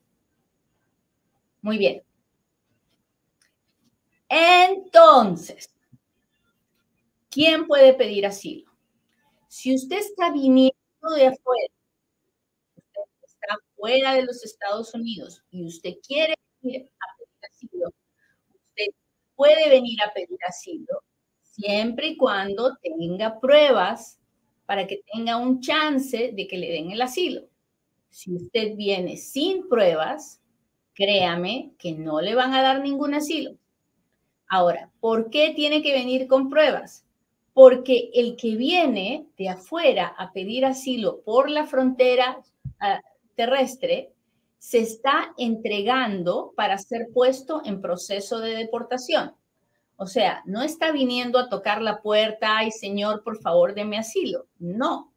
Muy 1.62 1.78
bien. 1.78 2.02
Entonces, 4.30 5.70
¿quién 7.30 7.68
puede 7.68 7.94
pedir 7.94 8.26
asilo? 8.26 8.72
Si 9.50 9.76
usted 9.76 9.98
está 9.98 10.32
viniendo 10.32 10.74
de 11.14 11.28
afuera, 11.28 11.77
fuera 13.78 14.16
de 14.16 14.26
los 14.26 14.44
Estados 14.44 14.94
Unidos 14.94 15.44
y 15.52 15.66
usted 15.66 15.94
quiere 16.06 16.36
venir 16.62 16.90
a 17.00 17.18
pedir 17.18 17.40
asilo, 17.50 17.94
usted 18.50 18.88
puede 19.36 19.70
venir 19.70 19.98
a 20.04 20.12
pedir 20.14 20.40
asilo 20.48 21.04
siempre 21.42 22.08
y 22.08 22.18
cuando 22.18 22.76
tenga 22.78 23.40
pruebas 23.40 24.20
para 24.66 24.86
que 24.86 25.02
tenga 25.14 25.38
un 25.38 25.62
chance 25.62 26.32
de 26.34 26.48
que 26.48 26.58
le 26.58 26.72
den 26.72 26.92
el 26.92 27.02
asilo. 27.02 27.48
Si 28.10 28.36
usted 28.36 28.76
viene 28.76 29.18
sin 29.18 29.68
pruebas, 29.70 30.42
créame 30.94 31.74
que 31.78 31.94
no 31.94 32.22
le 32.22 32.36
van 32.36 32.54
a 32.54 32.62
dar 32.62 32.82
ningún 32.82 33.14
asilo. 33.14 33.58
Ahora, 34.50 34.92
¿por 35.00 35.30
qué 35.30 35.54
tiene 35.56 35.82
que 35.82 35.94
venir 35.94 36.28
con 36.28 36.50
pruebas? 36.50 37.06
Porque 37.54 38.12
el 38.14 38.36
que 38.36 38.56
viene 38.56 39.28
de 39.38 39.50
afuera 39.50 40.08
a 40.18 40.32
pedir 40.32 40.66
asilo 40.66 41.22
por 41.22 41.50
la 41.50 41.66
frontera 41.66 42.42
terrestre 43.38 44.12
se 44.58 44.80
está 44.80 45.34
entregando 45.38 46.54
para 46.58 46.78
ser 46.78 47.08
puesto 47.14 47.62
en 47.64 47.80
proceso 47.80 48.40
de 48.40 48.56
deportación. 48.56 49.34
O 49.96 50.08
sea, 50.08 50.44
no 50.46 50.62
está 50.62 50.92
viniendo 50.92 51.40
a 51.40 51.50
tocar 51.50 51.82
la 51.82 52.02
puerta, 52.02 52.64
y 52.66 52.72
señor, 52.72 53.24
por 53.24 53.40
favor, 53.40 53.74
deme 53.74 53.98
asilo. 53.98 54.48
No, 54.60 55.14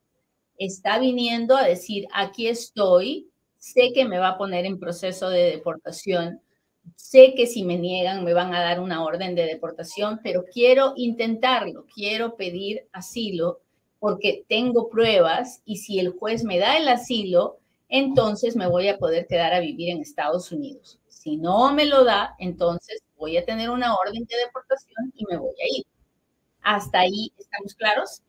está 0.56 0.98
viniendo 0.98 1.56
a 1.56 1.64
decir, 1.64 2.06
aquí 2.14 2.46
estoy, 2.46 3.30
sé 3.58 3.92
que 3.94 4.04
me 4.04 4.18
va 4.18 4.28
a 4.28 4.38
poner 4.38 4.64
en 4.66 4.78
proceso 4.78 5.28
de 5.28 5.50
deportación, 5.50 6.40
sé 6.96 7.34
que 7.34 7.46
si 7.46 7.64
me 7.64 7.76
niegan 7.76 8.24
me 8.24 8.34
van 8.34 8.54
a 8.54 8.60
dar 8.60 8.80
una 8.80 9.04
orden 9.04 9.34
de 9.34 9.46
deportación, 9.46 10.20
pero 10.22 10.44
quiero 10.52 10.92
intentarlo, 10.96 11.86
quiero 11.94 12.36
pedir 12.36 12.86
asilo 12.92 13.60
porque 13.98 14.44
tengo 14.48 14.88
pruebas 14.88 15.62
y 15.64 15.76
si 15.76 15.98
el 15.98 16.10
juez 16.10 16.42
me 16.42 16.58
da 16.58 16.78
el 16.78 16.88
asilo, 16.88 17.58
entonces 17.90 18.56
me 18.56 18.66
voy 18.68 18.88
a 18.88 18.98
poder 18.98 19.26
quedar 19.26 19.52
a 19.52 19.60
vivir 19.60 19.90
en 19.90 20.00
Estados 20.00 20.50
Unidos. 20.52 20.98
Si 21.08 21.36
no 21.36 21.74
me 21.74 21.84
lo 21.84 22.04
da, 22.04 22.34
entonces 22.38 23.02
voy 23.18 23.36
a 23.36 23.44
tener 23.44 23.68
una 23.70 23.94
orden 23.94 24.24
de 24.24 24.36
deportación 24.38 25.12
y 25.14 25.24
me 25.26 25.36
voy 25.36 25.54
a 25.62 25.78
ir. 25.78 25.84
¿Hasta 26.62 27.00
ahí 27.00 27.32
estamos 27.38 27.74
claros? 27.74 28.22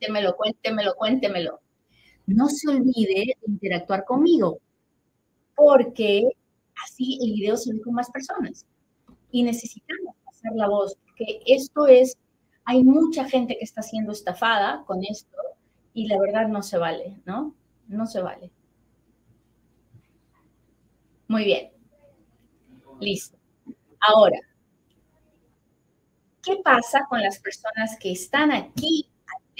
cuéntemelo, 0.00 0.36
cuéntemelo, 0.36 0.94
cuéntemelo. 0.96 1.60
No 2.26 2.48
se 2.48 2.70
olvide 2.70 3.14
de 3.14 3.36
interactuar 3.46 4.04
conmigo, 4.04 4.60
porque 5.56 6.24
así 6.84 7.18
el 7.22 7.32
video 7.32 7.56
se 7.56 7.72
ve 7.72 7.80
con 7.80 7.94
más 7.94 8.10
personas. 8.10 8.66
Y 9.30 9.42
necesitamos 9.42 10.14
pasar 10.24 10.52
la 10.54 10.68
voz, 10.68 10.96
porque 11.04 11.40
esto 11.46 11.86
es, 11.86 12.16
hay 12.64 12.84
mucha 12.84 13.28
gente 13.28 13.56
que 13.58 13.64
está 13.64 13.82
siendo 13.82 14.12
estafada 14.12 14.84
con 14.86 15.02
esto 15.04 15.36
y 15.94 16.06
la 16.06 16.18
verdad 16.18 16.48
no 16.48 16.62
se 16.62 16.78
vale, 16.78 17.20
¿no? 17.24 17.54
No 17.88 18.06
se 18.06 18.20
vale. 18.20 18.50
Muy 21.28 21.44
bien. 21.44 21.70
Listo. 23.00 23.38
Ahora, 24.00 24.38
¿qué 26.42 26.56
pasa 26.64 27.06
con 27.08 27.20
las 27.20 27.38
personas 27.38 27.96
que 27.98 28.12
están 28.12 28.52
aquí 28.52 29.10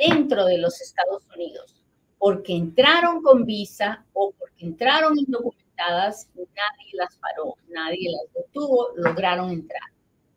dentro 0.08 0.44
de 0.46 0.58
los 0.58 0.80
Estados 0.80 1.22
Unidos, 1.34 1.74
porque 2.18 2.54
entraron 2.54 3.22
con 3.22 3.44
visa 3.44 4.04
o 4.12 4.32
porque 4.38 4.66
entraron 4.66 5.18
indocumentadas, 5.18 6.28
nadie 6.34 6.90
las 6.94 7.16
paró, 7.16 7.54
nadie 7.68 8.10
las 8.10 8.32
detuvo, 8.34 8.88
lograron 8.96 9.50
entrar. 9.50 9.82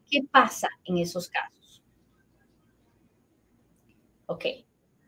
¿Qué 0.09 0.21
pasa 0.31 0.69
en 0.85 0.97
esos 0.97 1.29
casos? 1.29 1.62
Ok, 4.33 4.45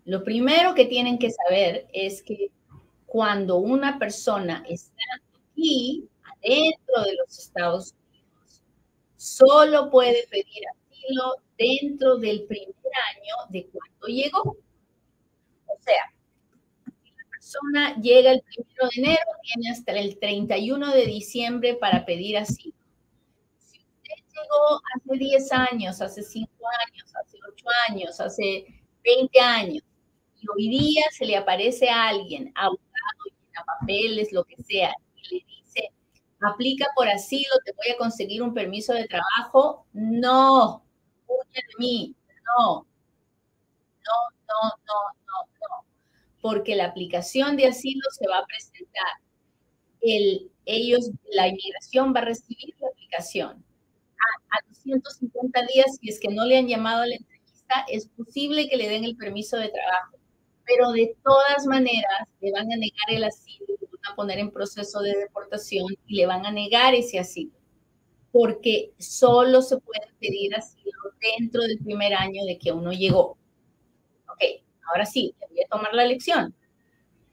lo 0.05 0.23
primero 0.23 0.75
que 0.75 0.85
tienen 0.85 1.17
que 1.17 1.31
saber 1.31 1.87
es 1.91 2.21
que 2.21 2.51
cuando 3.07 3.57
una 3.57 3.97
persona 3.97 4.63
está 4.69 5.01
aquí, 5.51 6.07
adentro 6.43 7.01
de 7.03 7.15
los 7.15 7.39
Estados 7.39 7.93
Unidos, 7.93 8.61
solo 9.15 9.89
puede 9.89 10.27
pedir 10.29 10.61
asilo 10.75 11.37
dentro 11.57 12.17
del 12.17 12.43
primer 12.43 12.75
año 13.15 13.35
de 13.49 13.67
cuando 13.69 14.05
llegó. 14.05 14.41
O 15.65 15.77
sea, 15.79 16.13
si 16.85 17.09
la 17.09 17.25
persona 17.31 17.95
llega 17.99 18.31
el 18.31 18.43
primero 18.43 18.89
de 18.91 19.01
enero, 19.01 19.31
tiene 19.41 19.71
hasta 19.71 19.91
el 19.93 20.19
31 20.19 20.91
de 20.91 21.05
diciembre 21.07 21.73
para 21.73 22.05
pedir 22.05 22.37
asilo. 22.37 22.77
Si 23.57 23.79
usted 23.79 24.23
llegó 24.33 24.79
hace 24.95 25.17
10 25.17 25.51
años, 25.51 25.99
hace 25.99 26.21
5 26.21 26.51
años, 26.87 27.11
hace 27.15 27.39
8 27.43 27.65
años, 27.89 28.19
hace 28.19 28.84
20 29.05 29.39
años, 29.39 29.83
y 30.41 30.45
hoy 30.49 30.69
día 30.69 31.03
se 31.11 31.25
le 31.25 31.37
aparece 31.37 31.89
a 31.89 32.09
alguien, 32.09 32.51
abogado, 32.55 32.81
llena 33.25 33.63
papeles, 33.79 34.31
lo 34.31 34.43
que 34.43 34.61
sea, 34.63 34.93
y 35.15 35.35
le 35.39 35.45
dice, 35.45 35.91
aplica 36.41 36.87
por 36.95 37.07
asilo, 37.07 37.53
te 37.63 37.73
voy 37.73 37.93
a 37.93 37.97
conseguir 37.97 38.41
un 38.41 38.53
permiso 38.53 38.93
de 38.93 39.07
trabajo, 39.07 39.85
no, 39.93 40.85
de 41.55 41.61
mí. 41.79 42.15
No, 42.57 42.85
no, 44.05 44.17
no, 44.47 44.69
no, 44.85 44.99
no, 45.25 45.49
no. 45.61 45.85
Porque 46.41 46.75
la 46.75 46.85
aplicación 46.85 47.57
de 47.57 47.67
asilo 47.67 48.03
se 48.11 48.27
va 48.27 48.39
a 48.39 48.45
presentar. 48.45 49.11
El, 50.01 50.51
ellos, 50.65 51.09
la 51.31 51.47
inmigración 51.47 52.13
va 52.13 52.19
a 52.19 52.25
recibir 52.25 52.75
la 52.79 52.89
aplicación. 52.89 53.65
A, 54.51 54.57
a 54.57 54.67
los 54.67 54.77
150 54.77 55.61
días, 55.73 55.97
si 55.99 56.09
es 56.09 56.19
que 56.19 56.29
no 56.29 56.45
le 56.45 56.57
han 56.57 56.67
llamado 56.67 57.01
a 57.01 57.07
la 57.07 57.15
entrevista, 57.15 57.34
es 57.89 58.07
posible 58.07 58.67
que 58.69 58.77
le 58.77 58.89
den 58.89 59.03
el 59.03 59.17
permiso 59.17 59.57
de 59.57 59.69
trabajo. 59.69 60.17
Pero 60.65 60.91
de 60.91 61.15
todas 61.23 61.65
maneras, 61.67 62.27
le 62.41 62.51
van 62.51 62.71
a 62.71 62.75
negar 62.75 63.09
el 63.09 63.23
asilo, 63.23 63.67
le 63.69 63.87
van 63.87 64.13
a 64.13 64.15
poner 64.15 64.39
en 64.39 64.51
proceso 64.51 65.01
de 65.01 65.15
deportación 65.15 65.87
y 66.07 66.15
le 66.15 66.25
van 66.25 66.45
a 66.45 66.51
negar 66.51 66.95
ese 66.95 67.19
asilo 67.19 67.51
porque 68.35 68.91
solo 68.99 69.61
se 69.61 69.77
puede 69.77 70.07
pedir 70.19 70.53
asilo 70.57 70.91
dentro 71.37 71.61
del 71.61 71.77
primer 71.77 72.13
año 72.13 72.43
de 72.43 72.57
que 72.57 72.69
uno 72.73 72.91
llegó. 72.91 73.37
Ok, 74.27 74.61
ahora 74.89 75.05
sí, 75.05 75.33
voy 75.49 75.61
a 75.61 75.67
tomar 75.69 75.93
la 75.93 76.03
lección. 76.03 76.53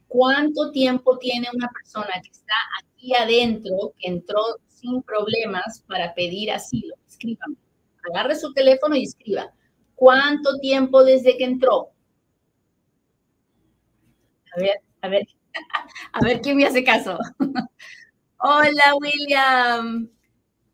¿Cuánto 0.06 0.70
tiempo 0.70 1.18
tiene 1.18 1.48
una 1.52 1.68
persona 1.72 2.12
que 2.22 2.30
está 2.30 2.54
aquí 2.80 3.16
adentro, 3.16 3.94
que 3.98 4.10
entró 4.10 4.38
sin 4.68 5.02
problemas 5.02 5.82
para 5.88 6.14
pedir 6.14 6.52
asilo? 6.52 6.94
Escríbame. 7.08 7.56
Agarre 8.08 8.36
su 8.36 8.52
teléfono 8.52 8.94
y 8.94 9.02
escriba. 9.02 9.52
¿Cuánto 10.02 10.58
tiempo 10.58 11.04
desde 11.04 11.38
que 11.38 11.44
entró? 11.44 11.92
A 14.52 14.60
ver, 14.60 14.80
a 15.00 15.08
ver, 15.08 15.28
a 16.12 16.20
ver 16.24 16.40
quién 16.40 16.56
me 16.56 16.66
hace 16.66 16.82
caso. 16.82 17.16
Hola, 18.38 18.94
William. 19.00 20.10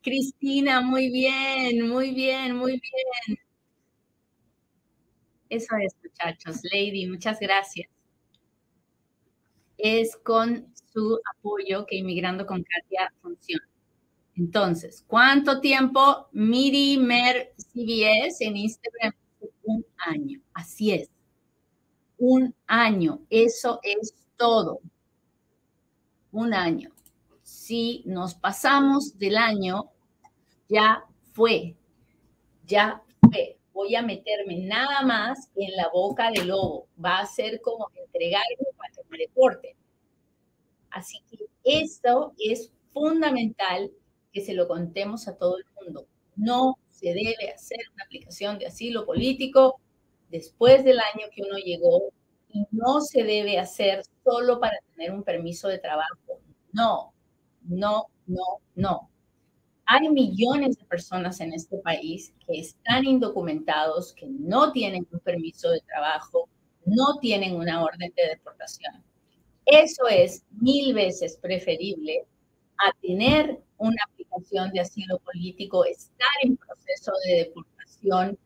Cristina, 0.01 0.81
muy 0.81 1.11
bien, 1.11 1.87
muy 1.87 2.11
bien, 2.15 2.55
muy 2.55 2.81
bien. 2.81 3.37
Eso 5.47 5.75
es, 5.79 5.95
muchachos. 6.03 6.61
Lady, 6.73 7.05
muchas 7.05 7.39
gracias. 7.39 7.87
Es 9.77 10.17
con 10.23 10.73
su 10.91 11.19
apoyo 11.37 11.85
que 11.85 11.97
Inmigrando 11.97 12.47
con 12.47 12.63
Katia 12.63 13.13
funciona. 13.21 13.69
Entonces, 14.39 15.03
¿cuánto 15.05 15.61
tiempo? 15.61 16.27
Miri 16.31 16.97
Mer 16.97 17.53
CBS 17.57 18.43
en 18.43 18.57
Instagram. 18.57 19.13
Un 19.63 19.85
año. 19.97 20.41
Así 20.53 20.91
es. 20.91 21.09
Un 22.17 22.55
año. 22.65 23.19
Eso 23.29 23.79
es 23.83 24.15
todo. 24.37 24.79
Un 26.31 26.53
año 26.53 26.89
si 27.49 28.03
nos 28.05 28.35
pasamos 28.35 29.17
del 29.17 29.37
año, 29.37 29.91
ya 30.69 31.03
fue, 31.33 31.75
ya 32.65 33.03
fue. 33.21 33.57
Voy 33.73 33.95
a 33.95 34.01
meterme 34.01 34.57
nada 34.59 35.01
más 35.01 35.49
en 35.55 35.75
la 35.75 35.89
boca 35.89 36.31
del 36.31 36.47
lobo. 36.47 36.87
Va 37.03 37.19
a 37.19 37.25
ser 37.25 37.59
como 37.61 37.89
entregarme 37.95 38.67
para 38.77 38.93
que 38.93 39.01
me 39.09 39.17
deporten. 39.17 39.75
Así 40.91 41.19
que 41.29 41.45
esto 41.63 42.33
es 42.37 42.71
fundamental 42.93 43.91
que 44.31 44.41
se 44.41 44.53
lo 44.53 44.67
contemos 44.67 45.27
a 45.27 45.37
todo 45.37 45.57
el 45.57 45.65
mundo. 45.81 46.07
No 46.35 46.77
se 46.89 47.07
debe 47.07 47.51
hacer 47.53 47.79
una 47.93 48.03
aplicación 48.03 48.59
de 48.59 48.67
asilo 48.67 49.05
político 49.05 49.79
después 50.29 50.83
del 50.83 50.99
año 50.99 51.27
que 51.33 51.43
uno 51.43 51.57
llegó 51.57 52.11
y 52.51 52.65
no 52.71 53.01
se 53.01 53.23
debe 53.23 53.59
hacer 53.59 54.03
solo 54.23 54.59
para 54.59 54.77
tener 54.95 55.11
un 55.11 55.23
permiso 55.23 55.67
de 55.67 55.79
trabajo. 55.79 56.39
No, 56.71 57.13
no, 57.63 58.07
no, 58.27 58.43
no. 58.75 59.09
Hay 59.85 60.07
millones 60.09 60.77
de 60.77 60.85
personas 60.85 61.39
en 61.39 61.53
este 61.53 61.77
país 61.77 62.33
que 62.45 62.59
están 62.59 63.05
indocumentados, 63.05 64.13
que 64.13 64.27
no 64.27 64.71
tienen 64.71 65.07
un 65.11 65.19
permiso 65.19 65.71
de 65.71 65.81
trabajo, 65.81 66.47
no 66.85 67.17
tienen 67.19 67.55
una 67.55 67.83
orden 67.83 68.13
de 68.15 68.27
deportación. 68.27 69.03
Eso 69.65 70.07
es 70.07 70.43
mil 70.51 70.93
veces 70.93 71.37
preferible 71.37 72.25
a 72.79 72.91
tener 73.01 73.59
una 73.77 74.01
aplicación 74.11 74.71
de 74.71 74.81
asilo 74.81 75.19
político, 75.19 75.85
estar 75.85 76.27
en 76.43 76.57
proceso 76.57 77.11
de 77.25 77.35
deportación, 77.45 78.37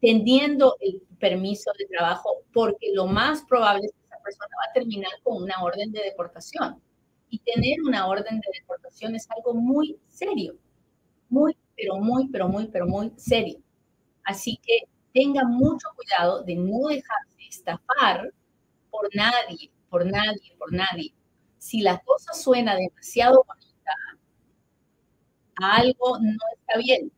teniendo 0.00 0.76
el 0.80 1.02
permiso 1.18 1.70
de 1.78 1.86
trabajo, 1.86 2.38
porque 2.52 2.92
lo 2.94 3.06
más 3.06 3.42
probable 3.42 3.86
es 3.86 3.92
que 3.92 4.06
esa 4.06 4.22
persona 4.22 4.56
va 4.56 4.70
a 4.70 4.72
terminar 4.72 5.12
con 5.22 5.42
una 5.42 5.62
orden 5.62 5.92
de 5.92 6.02
deportación. 6.02 6.80
Y 7.28 7.38
tener 7.40 7.80
una 7.86 8.08
orden 8.08 8.40
de 8.40 8.48
deportación 8.60 9.14
es 9.14 9.28
algo 9.30 9.54
muy 9.54 9.98
serio, 10.08 10.56
muy, 11.28 11.56
pero 11.76 11.96
muy, 11.96 12.28
pero 12.28 12.48
muy, 12.48 12.66
pero 12.68 12.86
muy 12.86 13.12
serio. 13.16 13.58
Así 14.24 14.58
que 14.62 14.88
tenga 15.14 15.44
mucho 15.44 15.88
cuidado 15.96 16.42
de 16.42 16.56
no 16.56 16.88
dejarse 16.88 17.42
estafar 17.48 18.32
por 18.90 19.08
nadie, 19.14 19.70
por 19.88 20.06
nadie, 20.06 20.54
por 20.58 20.72
nadie. 20.72 21.12
Si 21.60 21.82
la 21.82 21.98
cosa 21.98 22.32
suena 22.32 22.74
demasiado 22.74 23.44
bonita, 23.46 23.92
algo 25.56 26.18
no 26.18 26.38
está 26.54 26.78
bien. 26.78 27.12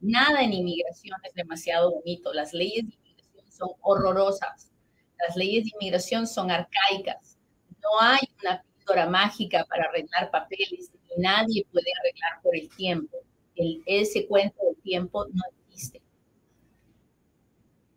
Nada 0.00 0.42
en 0.42 0.52
inmigración 0.52 1.16
es 1.22 1.32
demasiado 1.34 1.92
bonito. 1.92 2.32
Las 2.32 2.52
leyes 2.52 2.88
de 2.88 2.96
inmigración 2.96 3.52
son 3.52 3.68
horrorosas. 3.82 4.72
Las 5.16 5.36
leyes 5.36 5.62
de 5.62 5.70
inmigración 5.74 6.26
son 6.26 6.50
arcaicas. 6.50 7.38
No 7.80 8.00
hay 8.00 8.28
una 8.42 8.64
píldora 8.64 9.08
mágica 9.08 9.64
para 9.70 9.84
arreglar 9.84 10.32
papeles. 10.32 10.90
Nadie 11.16 11.64
puede 11.70 11.86
arreglar 12.00 12.42
por 12.42 12.56
el 12.56 12.68
tiempo. 12.68 13.16
El, 13.54 13.80
ese 13.86 14.26
cuento 14.26 14.56
del 14.64 14.82
tiempo 14.82 15.24
no 15.26 15.42
existe. 15.68 16.02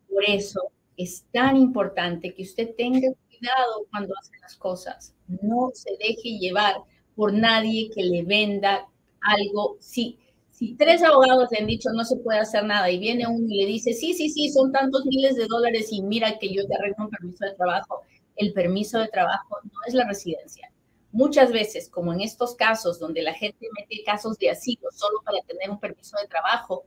Por 0.08 0.22
eso 0.28 0.70
es 0.96 1.24
tan 1.32 1.56
importante 1.56 2.32
que 2.32 2.44
usted 2.44 2.72
tenga 2.76 3.08
cuidado 3.38 3.86
cuando 3.90 4.14
hace 4.18 4.32
las 4.40 4.56
cosas. 4.56 5.14
No 5.28 5.70
se 5.74 5.90
deje 5.98 6.38
llevar 6.38 6.76
por 7.14 7.32
nadie 7.32 7.90
que 7.94 8.02
le 8.02 8.22
venda 8.22 8.86
algo. 9.20 9.76
Si, 9.80 10.18
si 10.50 10.74
tres 10.74 11.02
abogados 11.02 11.48
le 11.50 11.58
han 11.58 11.66
dicho 11.66 11.90
no 11.94 12.04
se 12.04 12.16
puede 12.16 12.38
hacer 12.38 12.64
nada 12.64 12.90
y 12.90 12.98
viene 12.98 13.26
uno 13.26 13.46
y 13.48 13.62
le 13.62 13.66
dice, 13.66 13.92
sí, 13.92 14.14
sí, 14.14 14.28
sí, 14.28 14.50
son 14.50 14.72
tantos 14.72 15.04
miles 15.06 15.36
de 15.36 15.46
dólares 15.46 15.88
y 15.90 16.02
mira 16.02 16.38
que 16.38 16.52
yo 16.52 16.66
te 16.66 16.74
arreglo 16.74 17.04
un 17.04 17.10
permiso 17.10 17.44
de 17.44 17.54
trabajo, 17.54 18.02
el 18.36 18.52
permiso 18.52 18.98
de 18.98 19.08
trabajo 19.08 19.56
no 19.64 19.80
es 19.86 19.94
la 19.94 20.06
residencia. 20.06 20.70
Muchas 21.12 21.50
veces, 21.50 21.88
como 21.88 22.12
en 22.12 22.20
estos 22.20 22.54
casos 22.54 22.98
donde 22.98 23.22
la 23.22 23.32
gente 23.32 23.68
mete 23.78 24.02
casos 24.04 24.36
de 24.38 24.50
asilo 24.50 24.88
solo 24.92 25.22
para 25.24 25.40
tener 25.46 25.70
un 25.70 25.80
permiso 25.80 26.18
de 26.20 26.28
trabajo, 26.28 26.84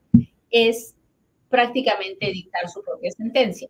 es 0.51 0.95
prácticamente 1.49 2.27
dictar 2.27 2.69
su 2.69 2.83
propia 2.83 3.11
sentencia. 3.11 3.69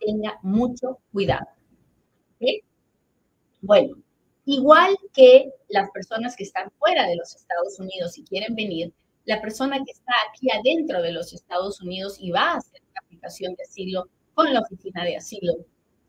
Tenga 0.00 0.38
mucho 0.42 0.98
cuidado. 1.12 1.46
Bueno, 3.60 3.96
igual 4.44 4.96
que 5.12 5.50
las 5.68 5.90
personas 5.90 6.36
que 6.36 6.44
están 6.44 6.70
fuera 6.78 7.06
de 7.06 7.16
los 7.16 7.34
Estados 7.34 7.78
Unidos 7.80 8.16
y 8.18 8.24
quieren 8.24 8.54
venir, 8.54 8.92
la 9.24 9.40
persona 9.40 9.76
que 9.84 9.90
está 9.90 10.12
aquí 10.30 10.48
adentro 10.50 11.02
de 11.02 11.12
los 11.12 11.32
Estados 11.32 11.80
Unidos 11.80 12.16
y 12.20 12.30
va 12.30 12.52
a 12.52 12.56
hacer 12.56 12.80
la 12.94 13.00
aplicación 13.04 13.54
de 13.54 13.64
asilo 13.64 14.08
con 14.34 14.52
la 14.54 14.60
oficina 14.60 15.04
de 15.04 15.16
asilo 15.16 15.54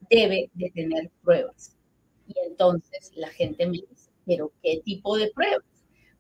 debe 0.10 0.50
de 0.54 0.72
tener 0.72 1.10
pruebas. 1.24 1.76
Y 2.28 2.34
entonces 2.48 3.12
la 3.16 3.30
gente 3.30 3.66
me 3.66 3.80
dice, 3.90 4.12
pero 4.26 4.52
¿qué 4.62 4.82
tipo 4.86 5.18
de 5.18 5.32
pruebas? 5.32 5.66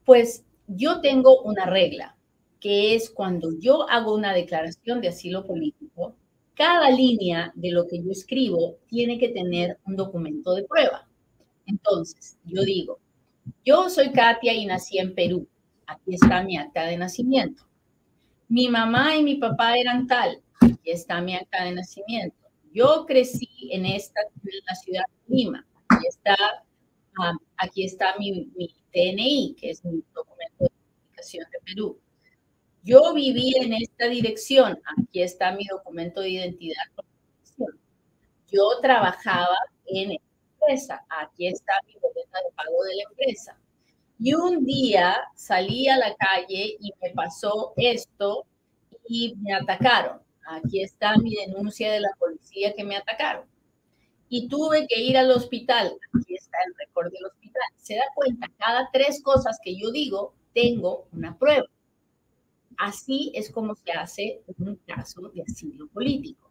Pues 0.05 0.43
yo 0.67 1.01
tengo 1.01 1.41
una 1.43 1.65
regla 1.65 2.17
que 2.59 2.95
es 2.95 3.09
cuando 3.09 3.51
yo 3.59 3.87
hago 3.89 4.13
una 4.13 4.33
declaración 4.33 5.01
de 5.01 5.09
asilo 5.09 5.45
político, 5.45 6.15
cada 6.59 6.89
línea 6.89 7.53
de 7.55 7.71
lo 7.71 7.87
que 7.87 8.03
yo 8.03 8.11
escribo 8.11 8.79
tiene 8.89 9.17
que 9.17 9.29
tener 9.29 9.79
un 9.85 9.95
documento 9.95 10.53
de 10.55 10.65
prueba. 10.65 11.07
Entonces, 11.65 12.37
yo 12.43 12.63
digo, 12.63 12.99
yo 13.63 13.89
soy 13.89 14.11
Katia 14.11 14.53
y 14.53 14.65
nací 14.65 14.97
en 14.97 15.15
Perú. 15.15 15.47
Aquí 15.87 16.15
está 16.15 16.43
mi 16.43 16.57
acta 16.57 16.83
de 16.83 16.97
nacimiento. 16.97 17.63
Mi 18.49 18.67
mamá 18.67 19.15
y 19.15 19.23
mi 19.23 19.35
papá 19.35 19.77
eran 19.77 20.05
tal. 20.05 20.41
Aquí 20.59 20.91
está 20.91 21.21
mi 21.21 21.33
acta 21.33 21.63
de 21.63 21.71
nacimiento. 21.71 22.35
Yo 22.73 23.05
crecí 23.07 23.47
en 23.71 23.85
esta 23.85 24.19
la 24.67 24.75
ciudad 24.75 25.03
de 25.27 25.35
Lima. 25.37 25.65
Aquí 25.87 26.07
está, 26.09 26.35
ah, 27.19 28.17
mi, 28.19 28.51
mi 28.57 28.75
DNI, 28.93 29.55
que 29.57 29.69
es 29.69 29.85
mi 29.85 30.03
documento 30.13 30.65
de 30.65 30.65
identificación 30.65 31.47
de 31.51 31.59
Perú. 31.73 31.99
Yo 32.89 33.13
viví 33.13 33.53
en 33.57 33.73
esta 33.73 34.07
dirección. 34.07 34.81
Aquí 34.97 35.21
está 35.21 35.51
mi 35.51 35.63
documento 35.67 36.21
de 36.21 36.29
identidad. 36.29 36.81
Yo 38.51 38.63
trabajaba 38.81 39.55
en 39.85 40.13
esta 40.13 40.25
empresa. 40.59 41.05
Aquí 41.07 41.45
está 41.45 41.73
mi 41.85 41.93
boleta 42.01 42.39
de 42.39 42.51
pago 42.55 42.83
de 42.85 42.95
la 42.95 43.03
empresa. 43.11 43.59
Y 44.17 44.33
un 44.33 44.65
día 44.65 45.17
salí 45.35 45.87
a 45.87 45.97
la 45.97 46.15
calle 46.15 46.77
y 46.79 46.91
me 46.99 47.11
pasó 47.11 47.73
esto 47.77 48.47
y 49.07 49.35
me 49.35 49.53
atacaron. 49.53 50.19
Aquí 50.47 50.81
está 50.81 51.15
mi 51.17 51.35
denuncia 51.35 51.91
de 51.91 51.99
la 51.99 52.09
policía 52.17 52.73
que 52.73 52.83
me 52.83 52.95
atacaron. 52.95 53.45
Y 54.29 54.47
tuve 54.47 54.87
que 54.87 54.99
ir 54.99 55.15
al 55.15 55.29
hospital. 55.29 55.95
Aquí 56.19 56.33
está 56.33 56.57
el 56.65 56.73
récord 56.73 57.11
del 57.11 57.25
hospital. 57.27 57.69
Se 57.77 57.97
da 57.97 58.05
cuenta, 58.15 58.47
cada 58.57 58.89
tres 58.91 59.21
cosas 59.21 59.59
que 59.63 59.75
yo 59.79 59.91
digo, 59.91 60.33
tengo 60.55 61.07
una 61.11 61.37
prueba. 61.37 61.67
Así 62.79 63.33
es 63.35 63.51
como 63.51 63.75
se 63.75 63.91
hace 63.91 64.41
un 64.57 64.77
caso 64.87 65.29
de 65.33 65.41
asilo 65.41 65.89
político. 65.89 66.49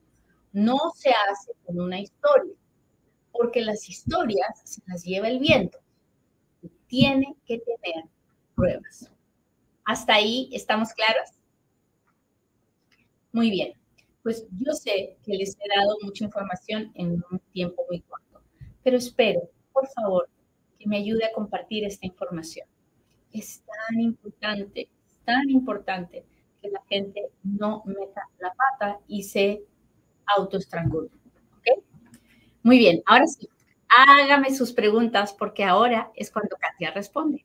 No 0.53 0.77
se 0.95 1.09
hace 1.09 1.53
con 1.65 1.81
una 1.81 2.01
historia, 2.01 2.53
porque 3.33 3.63
las 3.63 3.89
historias 3.89 4.61
se 4.63 4.83
las 4.87 5.03
lleva 5.05 5.29
el 5.29 5.39
viento. 5.39 5.79
Tiene 6.87 7.35
que 7.47 7.61
tener 7.61 8.05
pruebas. 8.55 9.11
¿Hasta 9.87 10.17
ahí 10.17 10.51
estamos 10.53 10.93
claras? 10.93 11.39
Muy 13.33 13.51
bien. 13.51 13.73
Pues 14.23 14.47
yo 14.51 14.73
sé 14.73 15.17
que 15.25 15.33
les 15.33 15.57
he 15.57 15.79
dado 15.79 15.97
mucha 16.03 16.25
información 16.25 16.93
en 16.95 17.25
un 17.31 17.39
tiempo 17.55 17.87
muy 17.89 18.03
corto, 18.03 18.43
pero 18.83 18.99
espero, 18.99 19.49
por 19.73 19.89
favor, 19.89 20.29
que 20.79 20.87
me 20.87 20.99
ayude 20.99 21.25
a 21.25 21.33
compartir 21.33 21.87
esta 21.87 22.05
información. 22.05 22.69
Es 23.33 23.63
tan 23.65 23.99
importante 23.99 24.91
tan 25.29 25.51
importante 25.51 26.25
que 26.63 26.71
la 26.71 26.81
gente 26.89 27.21
no 27.43 27.83
meta 27.85 28.23
la 28.39 28.51
pata 28.55 28.99
y 29.07 29.23
se 29.25 29.63
autoestrangule. 30.25 31.11
¿Ok? 31.59 31.85
Muy 32.63 32.79
bien, 32.79 33.03
ahora 33.05 33.27
sí, 33.27 33.47
hágame 33.91 34.55
sus 34.55 34.73
preguntas 34.73 35.35
porque 35.39 35.65
ahora 35.65 36.11
es 36.15 36.31
cuando 36.31 36.57
Katia 36.57 36.93
responde. 36.93 37.45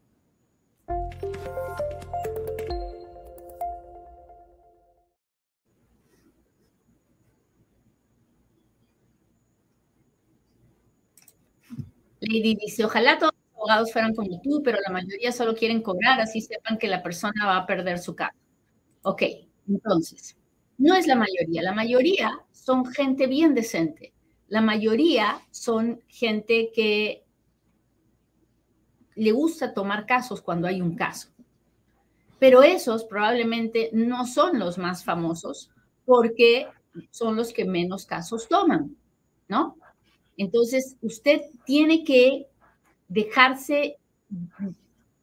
Lady 12.22 12.56
dice, 12.56 12.86
ojalá 12.86 13.20
todos 13.20 13.34
abogados 13.64 13.94
fueran 13.94 14.14
como 14.14 14.42
tú, 14.42 14.62
pero 14.64 14.78
la 14.86 14.92
mayoría 14.92 15.32
solo 15.32 15.56
quieren 15.56 15.82
cobrar, 15.82 16.20
así 16.20 16.42
sepan 16.42 16.78
que 16.78 16.88
la 16.88 17.02
persona 17.02 17.46
va 17.46 17.58
a 17.58 17.66
perder 17.66 18.00
su 18.00 18.16
casa. 18.16 18.36
Ok, 19.04 19.24
entonces, 19.68 20.38
no 20.78 20.96
es 20.96 21.08
la 21.08 21.16
mayoría, 21.16 21.62
la 21.62 21.74
mayoría 21.74 22.40
son 22.52 22.86
gente 22.86 23.28
bien 23.28 23.56
decente, 23.56 24.14
la 24.48 24.62
mayoría 24.62 25.42
son 25.52 26.02
gente 26.08 26.72
que 26.74 27.24
le 29.16 29.32
gusta 29.32 29.74
tomar 29.74 30.06
casos 30.06 30.42
cuando 30.42 30.68
hay 30.68 30.82
un 30.82 30.96
caso. 30.96 31.30
Pero 32.40 32.64
esos 32.64 33.06
probablemente 33.06 33.90
no 33.94 34.26
son 34.26 34.60
los 34.60 34.78
más 34.78 35.04
famosos 35.06 35.70
porque 36.06 36.68
son 37.12 37.36
los 37.36 37.54
que 37.54 37.64
menos 37.64 38.06
casos 38.06 38.48
toman, 38.50 38.98
¿no? 39.48 39.78
Entonces, 40.38 40.98
usted 41.02 41.42
tiene 41.66 42.04
que 42.04 42.48
dejarse, 43.14 43.98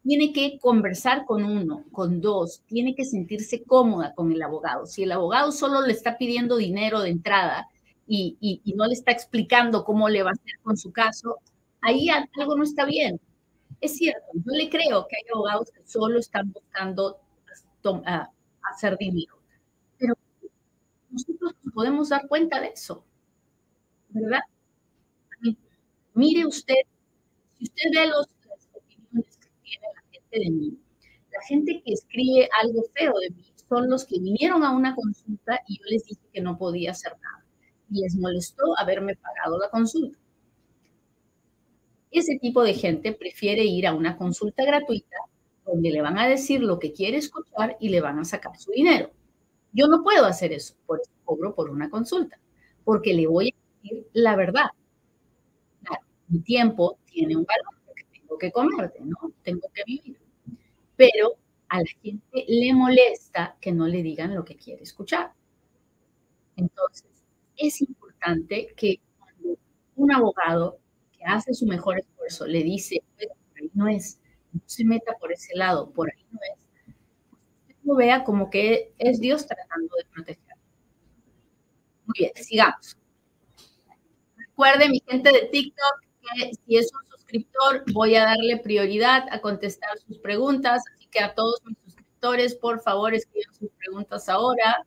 tiene 0.03 0.33
que 0.33 0.59
conversar 0.61 1.27
con 1.27 1.45
uno, 1.45 1.85
con 1.93 2.21
dos, 2.21 2.63
tiene 2.67 2.95
que 2.95 3.05
sentirse 3.05 3.65
cómoda 3.65 4.15
con 4.15 4.33
el 4.33 4.41
abogado. 4.43 4.87
Si 4.87 5.03
el 5.03 5.13
abogado 5.13 5.53
solo 5.53 5.83
le 5.83 5.93
está 5.93 6.17
pidiendo 6.17 6.57
dinero 6.57 7.01
de 7.01 7.11
entrada 7.11 7.69
y, 8.07 8.61
no 8.77 8.87
le 8.87 8.95
está 8.95 9.13
explicando 9.13 9.85
cómo 9.85 10.09
le 10.09 10.23
va 10.23 10.31
a 10.31 10.33
hacer 10.33 10.59
con 10.63 10.77
su 10.77 10.93
caso, 10.93 11.39
ahí 11.81 12.09
algo 12.09 12.57
no 12.57 12.63
está 12.63 12.85
bien. 12.85 13.21
Es 13.81 13.97
cierto, 13.97 14.27
yo 14.35 14.53
le 14.53 14.69
creo 14.69 15.07
que 15.09 15.17
hay 15.17 15.23
abogados 15.35 15.71
que 15.71 15.83
solo 15.85 16.19
están 16.19 16.53
buscando 16.53 17.19
hacer 18.73 18.97
dinero, 18.99 19.39
pero 19.99 20.15
nosotros 21.11 21.55
nos 21.63 21.75
podemos 21.75 22.09
dar 22.11 22.29
cuenta 22.29 22.61
de 22.61 22.69
eso, 22.69 23.05
¿verdad? 24.11 24.41
Mire 26.15 26.47
usted 26.47 26.75
si 27.61 27.65
usted 27.65 27.91
ve 27.95 28.07
los, 28.07 28.27
las 28.49 28.69
opiniones 28.73 29.37
que 29.37 29.49
tiene 29.63 29.87
la 29.95 30.03
gente 30.11 30.39
de 30.39 30.51
mí, 30.51 30.79
la 31.31 31.43
gente 31.47 31.83
que 31.85 31.93
escribe 31.93 32.49
algo 32.63 32.85
feo 32.95 33.13
de 33.21 33.31
mí 33.31 33.45
son 33.69 33.91
los 33.91 34.07
que 34.07 34.19
vinieron 34.19 34.65
a 34.65 34.73
una 34.73 34.95
consulta 34.95 35.61
y 35.69 35.79
yo 35.79 35.85
les 35.91 36.05
dije 36.05 36.23
que 36.33 36.41
no 36.41 36.57
podía 36.57 36.93
hacer 36.93 37.13
nada. 37.13 37.45
y 37.91 38.01
les 38.03 38.17
molestó 38.17 38.65
haberme 38.79 39.17
pagado 39.17 39.59
la 39.59 39.69
consulta. 39.69 40.17
Ese 42.11 42.39
tipo 42.41 42.63
de 42.63 42.75
gente 42.75 43.13
prefiere 43.13 43.65
ir 43.65 43.87
a 43.87 43.95
una 43.95 44.17
consulta 44.17 44.65
gratuita 44.65 45.17
donde 45.67 45.91
le 45.91 46.03
van 46.03 46.19
a 46.19 46.27
decir 46.29 46.63
lo 46.63 46.79
que 46.79 46.93
quiere 46.93 47.19
escuchar 47.19 47.77
y 47.79 47.91
le 47.91 48.01
van 48.01 48.19
a 48.19 48.25
sacar 48.25 48.57
su 48.59 48.71
dinero. 48.73 49.11
Yo 49.73 49.87
no 49.87 50.03
puedo 50.03 50.25
hacer 50.25 50.53
eso, 50.53 50.75
por 50.87 51.01
eso 51.01 51.11
cobro 51.25 51.55
por 51.55 51.71
una 51.71 51.91
consulta, 51.91 52.41
porque 52.85 53.15
le 53.15 53.27
voy 53.27 53.51
a 53.51 53.83
decir 53.83 54.07
la 54.13 54.35
verdad. 54.35 54.71
Mi 56.31 56.41
tiempo 56.41 56.99
tiene 57.05 57.37
un 57.37 57.45
valor, 57.45 57.83
porque 57.85 58.05
tengo 58.13 58.39
que 58.39 58.51
comerte, 58.51 59.01
¿no? 59.01 59.33
Tengo 59.43 59.69
que 59.75 59.83
vivir. 59.85 60.21
Pero 60.97 61.37
a 61.69 61.79
la 61.79 61.91
gente 62.03 62.45
le 62.49 62.73
molesta 62.73 63.57
que 63.61 63.73
no 63.73 63.87
le 63.87 64.03
digan 64.03 64.35
lo 64.35 64.45
que 64.45 64.57
quiere 64.57 64.83
escuchar. 64.83 65.33
Entonces, 66.57 67.11
es 67.57 67.81
importante 67.81 68.73
que 68.77 69.01
cuando 69.19 69.59
un 69.97 70.13
abogado 70.13 70.79
que 71.13 71.25
hace 71.25 71.53
su 71.53 71.67
mejor 71.67 71.99
esfuerzo 71.99 72.47
le 72.47 72.63
dice, 72.63 73.03
por 73.17 73.61
ahí 73.61 73.71
no 73.75 73.89
es, 73.89 74.21
no 74.53 74.61
se 74.67 74.85
meta 74.85 75.15
por 75.19 75.33
ese 75.33 75.57
lado, 75.57 75.91
por 75.91 76.11
ahí 76.11 76.27
no 76.31 76.39
es, 76.43 76.95
usted 77.61 77.75
lo 77.85 77.97
vea 77.97 78.25
como 78.25 78.51
que 78.51 78.93
es 78.99 79.21
Dios 79.21 79.47
tratando 79.47 79.97
de 79.97 80.05
proteger. 80.13 80.57
Muy 82.07 82.15
bien, 82.19 82.33
sigamos. 82.35 82.97
Recuerde, 84.37 84.89
mi 84.89 85.01
gente 85.07 85.33
de 85.33 85.47
TikTok, 85.47 86.10
si 86.67 86.77
es 86.77 86.91
un 86.93 87.11
suscriptor, 87.11 87.85
voy 87.93 88.17
a 88.17 88.25
darle 88.25 88.59
prioridad 88.59 89.25
a 89.31 89.41
contestar 89.41 89.99
sus 90.07 90.19
preguntas, 90.19 90.83
así 90.95 91.07
que 91.09 91.21
a 91.21 91.35
todos 91.35 91.61
mis 91.65 91.77
suscriptores, 91.85 92.55
por 92.55 92.81
favor, 92.81 93.15
escriban 93.15 93.55
sus 93.55 93.71
preguntas 93.73 94.29
ahora. 94.29 94.87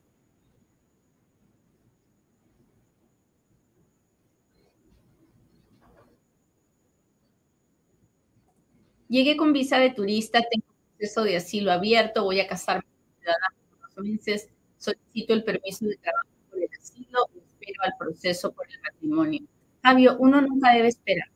Llegué 9.09 9.37
con 9.37 9.53
visa 9.53 9.77
de 9.77 9.91
turista, 9.91 10.41
tengo 10.49 10.65
proceso 10.97 11.23
de 11.23 11.37
asilo 11.37 11.71
abierto, 11.71 12.23
voy 12.23 12.39
a 12.39 12.47
casarme 12.47 12.83
con 12.83 13.15
ciudadano 13.19 13.55
por 13.95 14.03
meses, 14.03 14.49
solicito 14.77 15.33
el 15.33 15.43
permiso 15.43 15.85
de 15.85 15.97
trabajo 15.97 16.27
por 16.49 16.59
el 16.59 16.69
asilo 16.81 17.19
y 17.35 17.39
espero 17.39 17.83
al 17.83 17.93
proceso 17.99 18.51
por 18.51 18.67
el 18.71 18.81
matrimonio. 18.81 19.52
Fabio, 19.83 20.15
uno 20.17 20.41
nunca 20.41 20.73
debe 20.73 20.87
esperar. 20.87 21.29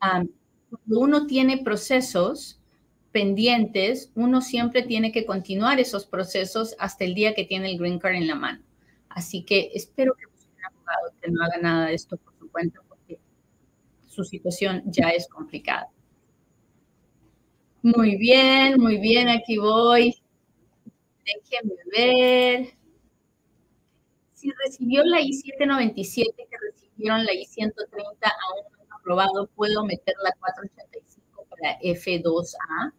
cuando 0.00 1.00
uno 1.00 1.26
tiene 1.26 1.58
procesos 1.58 2.60
pendientes, 3.12 4.10
uno 4.16 4.40
siempre 4.40 4.82
tiene 4.82 5.12
que 5.12 5.24
continuar 5.24 5.78
esos 5.78 6.04
procesos 6.04 6.74
hasta 6.78 7.04
el 7.04 7.14
día 7.14 7.34
que 7.34 7.44
tiene 7.44 7.70
el 7.70 7.78
green 7.78 8.00
card 8.00 8.14
en 8.14 8.26
la 8.26 8.34
mano. 8.34 8.60
Así 9.08 9.44
que 9.44 9.70
espero 9.72 10.14
que 10.14 10.26
un 10.26 10.64
abogado 10.64 11.12
que 11.22 11.30
no 11.30 11.44
haga 11.44 11.58
nada 11.58 11.86
de 11.86 11.94
esto 11.94 12.16
por 12.16 12.34
su 12.38 12.50
cuenta 12.50 12.80
porque 12.88 13.20
su 14.08 14.24
situación 14.24 14.82
ya 14.86 15.10
es 15.10 15.28
complicada. 15.28 15.88
Muy 17.82 18.16
bien, 18.16 18.80
muy 18.80 18.98
bien, 18.98 19.28
aquí 19.28 19.58
voy. 19.58 20.14
Déjenme 21.24 21.74
ver. 21.96 22.74
Si 24.34 24.50
recibió 24.64 25.04
la 25.04 25.20
I-797 25.20 26.34
que 26.36 26.56
recibieron 27.00 27.24
la 27.24 27.32
I-130 27.32 27.72
aún 28.22 28.64
aprobado, 28.90 29.46
¿puedo 29.56 29.84
meter 29.84 30.14
la 30.22 30.32
485 30.38 31.46
para 31.48 31.78
F2A? 31.80 32.92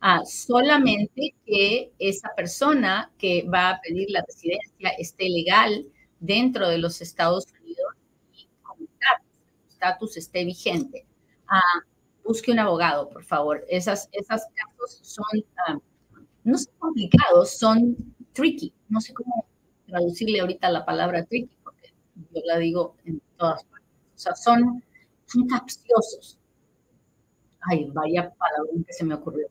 Ah, 0.00 0.22
solamente 0.24 1.34
que 1.44 1.92
esa 1.98 2.28
persona 2.36 3.10
que 3.18 3.48
va 3.52 3.70
a 3.70 3.80
pedir 3.80 4.10
la 4.10 4.22
residencia 4.26 4.90
esté 4.98 5.28
legal 5.28 5.86
dentro 6.20 6.68
de 6.68 6.78
los 6.78 7.00
Estados 7.00 7.46
Unidos 7.60 7.94
y 8.32 8.48
con 8.62 8.76
estatus 9.68 10.16
esté 10.16 10.44
vigente. 10.44 11.04
Ah, 11.48 11.80
busque 12.24 12.52
un 12.52 12.60
abogado, 12.60 13.08
por 13.08 13.24
favor. 13.24 13.64
Esas, 13.68 14.08
esas 14.12 14.46
casos 14.54 15.00
son, 15.02 15.44
ah, 15.66 15.78
no 16.44 16.58
son 16.58 16.74
complicados, 16.78 17.58
son 17.58 17.96
tricky. 18.32 18.72
No 18.88 19.00
sé 19.00 19.12
cómo 19.14 19.46
traducirle 19.86 20.40
ahorita 20.40 20.70
la 20.70 20.84
palabra 20.84 21.24
tricky, 21.24 21.57
yo 22.32 22.40
la 22.44 22.58
digo 22.58 22.96
en 23.04 23.20
todas 23.36 23.64
partes. 23.64 23.88
O 24.14 24.18
sea, 24.18 24.34
son, 24.34 24.82
son 25.26 25.46
capciosos. 25.46 26.38
Ay, 27.60 27.90
vaya 27.92 28.32
palabra 28.34 28.72
que 28.86 28.92
se 28.92 29.04
me 29.04 29.14
ocurrió. 29.14 29.48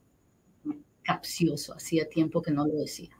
Capcioso, 1.02 1.74
hacía 1.74 2.08
tiempo 2.08 2.42
que 2.42 2.50
no 2.50 2.66
lo 2.66 2.74
decía. 2.74 3.16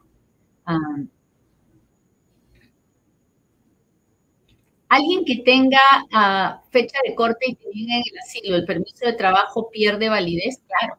Alguien 4.89 5.25
que 5.25 5.43
tenga 5.45 5.81
ah, 6.13 6.63
fecha 6.71 6.99
de 7.07 7.15
corte 7.15 7.47
y 7.47 7.55
te 7.55 7.69
niegan 7.69 8.03
el 8.11 8.19
asilo, 8.19 8.57
el 8.57 8.65
permiso 8.65 9.07
de 9.07 9.13
trabajo 9.13 9.71
pierde 9.71 10.09
validez, 10.09 10.63
claro. 10.67 10.99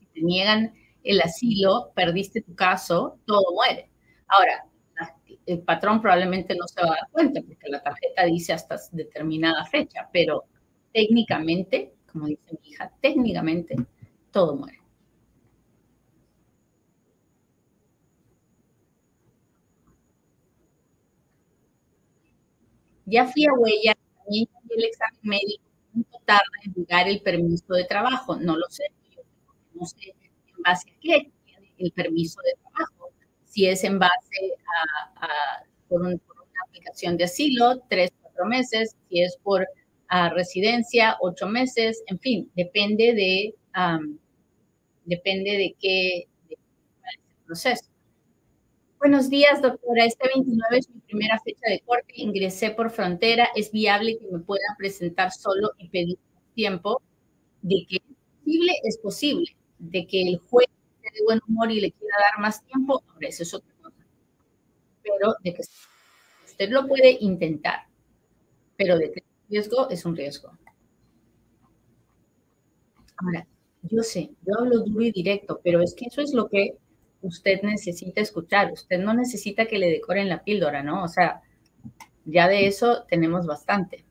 Si 0.00 0.06
te 0.06 0.22
niegan 0.22 0.74
el 1.04 1.20
asilo, 1.20 1.92
perdiste 1.94 2.42
tu 2.42 2.54
caso, 2.54 3.18
todo 3.26 3.52
muere. 3.54 3.90
Ahora, 4.26 4.67
el 5.48 5.60
patrón 5.60 6.00
probablemente 6.00 6.54
no 6.54 6.66
se 6.68 6.80
va 6.82 6.88
a 6.88 6.90
dar 6.90 7.10
cuenta 7.10 7.40
porque 7.42 7.68
la 7.68 7.82
tarjeta 7.82 8.24
dice 8.24 8.52
hasta 8.52 8.76
determinada 8.92 9.64
fecha, 9.66 10.08
pero 10.12 10.44
técnicamente, 10.92 11.94
como 12.12 12.26
dice 12.26 12.58
mi 12.62 12.70
hija, 12.70 12.92
técnicamente 13.00 13.76
todo 14.30 14.56
muere. 14.56 14.78
Ya 23.06 23.26
fui 23.26 23.44
a 23.46 23.52
huella, 23.54 23.94
también 24.24 24.48
el 24.70 24.84
examen 24.84 25.20
médico, 25.22 25.64
¿cuánto 25.92 26.18
tarda 26.26 26.42
en 26.64 26.74
llegar 26.74 27.08
el 27.08 27.20
permiso 27.22 27.74
de 27.74 27.84
trabajo? 27.84 28.36
No 28.36 28.56
lo 28.56 28.66
sé, 28.68 28.84
no 29.74 29.86
sé 29.86 30.10
en 30.56 30.62
base 30.62 30.90
a 30.90 30.94
qué 31.00 31.32
el 31.78 31.92
permiso 31.92 32.40
de 32.42 32.52
trabajo. 32.54 32.67
Si 33.58 33.66
es 33.66 33.82
en 33.82 33.98
base 33.98 34.54
a, 35.20 35.64
por, 35.88 36.02
una 36.02 36.14
aplicación 36.68 37.16
de 37.16 37.24
asilo, 37.24 37.82
tres, 37.90 38.12
cuatro 38.22 38.44
meses, 38.46 38.94
si 39.08 39.20
es 39.20 39.36
por 39.42 39.66
residencia, 40.36 41.16
ocho 41.20 41.48
meses, 41.48 42.04
en 42.06 42.20
fin, 42.20 42.52
depende 42.54 43.14
de, 43.14 43.54
depende 45.06 45.50
de 45.50 45.76
qué 45.80 46.28
de, 46.48 46.56
proceso. 47.46 47.86
Buenos 49.00 49.28
días, 49.28 49.60
doctora. 49.60 50.04
Este 50.04 50.28
29 50.32 50.78
es 50.78 50.88
mi 50.90 51.00
primera 51.00 51.40
fecha 51.40 51.68
de 51.68 51.80
corte. 51.80 52.12
Ingresé 52.14 52.70
por 52.70 52.92
frontera. 52.92 53.48
¿Es 53.56 53.72
viable 53.72 54.18
que 54.20 54.26
me 54.30 54.38
puedan 54.38 54.76
presentar 54.76 55.32
solo 55.32 55.72
y 55.78 55.88
pedir 55.88 56.18
tiempo? 56.54 57.02
De 57.62 57.84
que 57.88 57.96
es 57.96 58.02
posible, 58.38 58.72
es 58.84 58.98
posible. 58.98 59.56
De 59.80 60.06
que 60.06 60.22
el 60.28 60.38
juez 60.48 60.68
de 61.14 61.24
buen 61.24 61.40
humor 61.48 61.70
y 61.72 61.80
le 61.80 61.92
quiera 61.92 62.16
dar 62.32 62.40
más 62.42 62.62
tiempo, 62.64 63.02
ahora 63.08 63.28
eso 63.28 63.42
es 63.42 63.54
otra 63.54 63.72
cosa. 63.82 63.96
Pero 65.02 65.34
de 65.42 65.54
que 65.54 65.62
usted 66.46 66.70
lo 66.70 66.86
puede 66.86 67.18
intentar. 67.20 67.86
Pero 68.76 68.98
de 68.98 69.12
que 69.12 69.24
riesgo, 69.50 69.90
es 69.90 70.04
un 70.06 70.16
riesgo. 70.16 70.52
Ahora, 73.18 73.46
yo 73.82 74.02
sé, 74.02 74.30
yo 74.46 74.54
hablo 74.58 74.80
duro 74.80 75.02
y 75.04 75.12
directo, 75.12 75.60
pero 75.62 75.82
es 75.82 75.94
que 75.94 76.06
eso 76.06 76.20
es 76.22 76.32
lo 76.32 76.48
que 76.48 76.76
usted 77.22 77.60
necesita 77.62 78.20
escuchar, 78.20 78.72
usted 78.72 78.98
no 78.98 79.12
necesita 79.14 79.66
que 79.66 79.78
le 79.78 79.90
decoren 79.90 80.28
la 80.28 80.42
píldora, 80.42 80.82
¿no? 80.82 81.02
O 81.04 81.08
sea, 81.08 81.42
ya 82.26 82.48
de 82.48 82.66
eso 82.68 83.04
tenemos 83.08 83.46
bastante. 83.46 84.04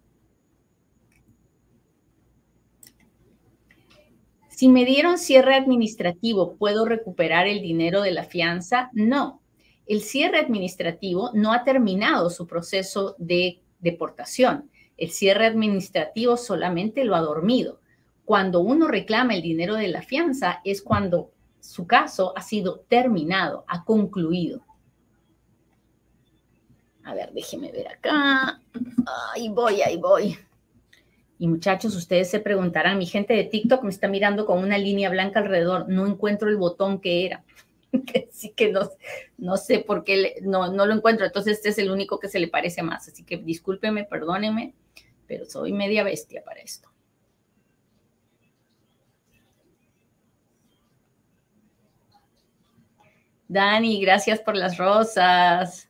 Si 4.57 4.69
me 4.69 4.85
dieron 4.85 5.19
cierre 5.19 5.53
administrativo, 5.53 6.55
¿puedo 6.55 6.83
recuperar 6.83 7.45
el 7.45 7.61
dinero 7.61 8.01
de 8.01 8.09
la 8.09 8.23
fianza? 8.23 8.89
No. 8.91 9.39
El 9.85 10.01
cierre 10.01 10.39
administrativo 10.39 11.29
no 11.35 11.53
ha 11.53 11.63
terminado 11.63 12.31
su 12.31 12.47
proceso 12.47 13.15
de 13.19 13.61
deportación. 13.77 14.71
El 14.97 15.11
cierre 15.11 15.45
administrativo 15.45 16.37
solamente 16.37 17.05
lo 17.05 17.15
ha 17.15 17.21
dormido. 17.21 17.81
Cuando 18.25 18.61
uno 18.61 18.87
reclama 18.87 19.35
el 19.35 19.43
dinero 19.43 19.75
de 19.75 19.89
la 19.89 20.01
fianza 20.01 20.59
es 20.63 20.81
cuando 20.81 21.29
su 21.59 21.85
caso 21.85 22.33
ha 22.35 22.41
sido 22.41 22.79
terminado, 22.79 23.63
ha 23.67 23.83
concluido. 23.85 24.65
A 27.03 27.13
ver, 27.13 27.31
déjeme 27.31 27.71
ver 27.71 27.89
acá. 27.89 28.59
Ahí 29.35 29.49
voy, 29.49 29.83
ahí 29.83 29.97
voy. 29.97 30.35
Y 31.39 31.47
muchachos, 31.47 31.95
ustedes 31.95 32.29
se 32.29 32.39
preguntarán, 32.39 32.97
mi 32.97 33.05
gente 33.05 33.33
de 33.33 33.43
TikTok 33.43 33.83
me 33.83 33.89
está 33.89 34.07
mirando 34.07 34.45
con 34.45 34.59
una 34.59 34.77
línea 34.77 35.09
blanca 35.09 35.39
alrededor, 35.39 35.87
no 35.87 36.07
encuentro 36.07 36.49
el 36.49 36.57
botón 36.57 36.99
que 36.99 37.25
era. 37.25 37.43
Así 38.29 38.51
que 38.53 38.71
no, 38.71 38.89
no 39.37 39.57
sé 39.57 39.79
por 39.79 40.03
qué 40.03 40.35
no, 40.41 40.71
no 40.71 40.85
lo 40.85 40.93
encuentro. 40.93 41.25
Entonces 41.25 41.57
este 41.57 41.69
es 41.69 41.77
el 41.77 41.91
único 41.91 42.19
que 42.19 42.27
se 42.27 42.39
le 42.39 42.47
parece 42.47 42.81
más. 42.81 43.07
Así 43.07 43.23
que 43.23 43.37
discúlpeme, 43.37 44.03
perdónenme, 44.05 44.73
pero 45.27 45.45
soy 45.45 45.73
media 45.73 46.03
bestia 46.03 46.43
para 46.43 46.61
esto. 46.61 46.89
Dani, 53.47 54.01
gracias 54.01 54.39
por 54.41 54.55
las 54.57 54.77
rosas. 54.77 55.89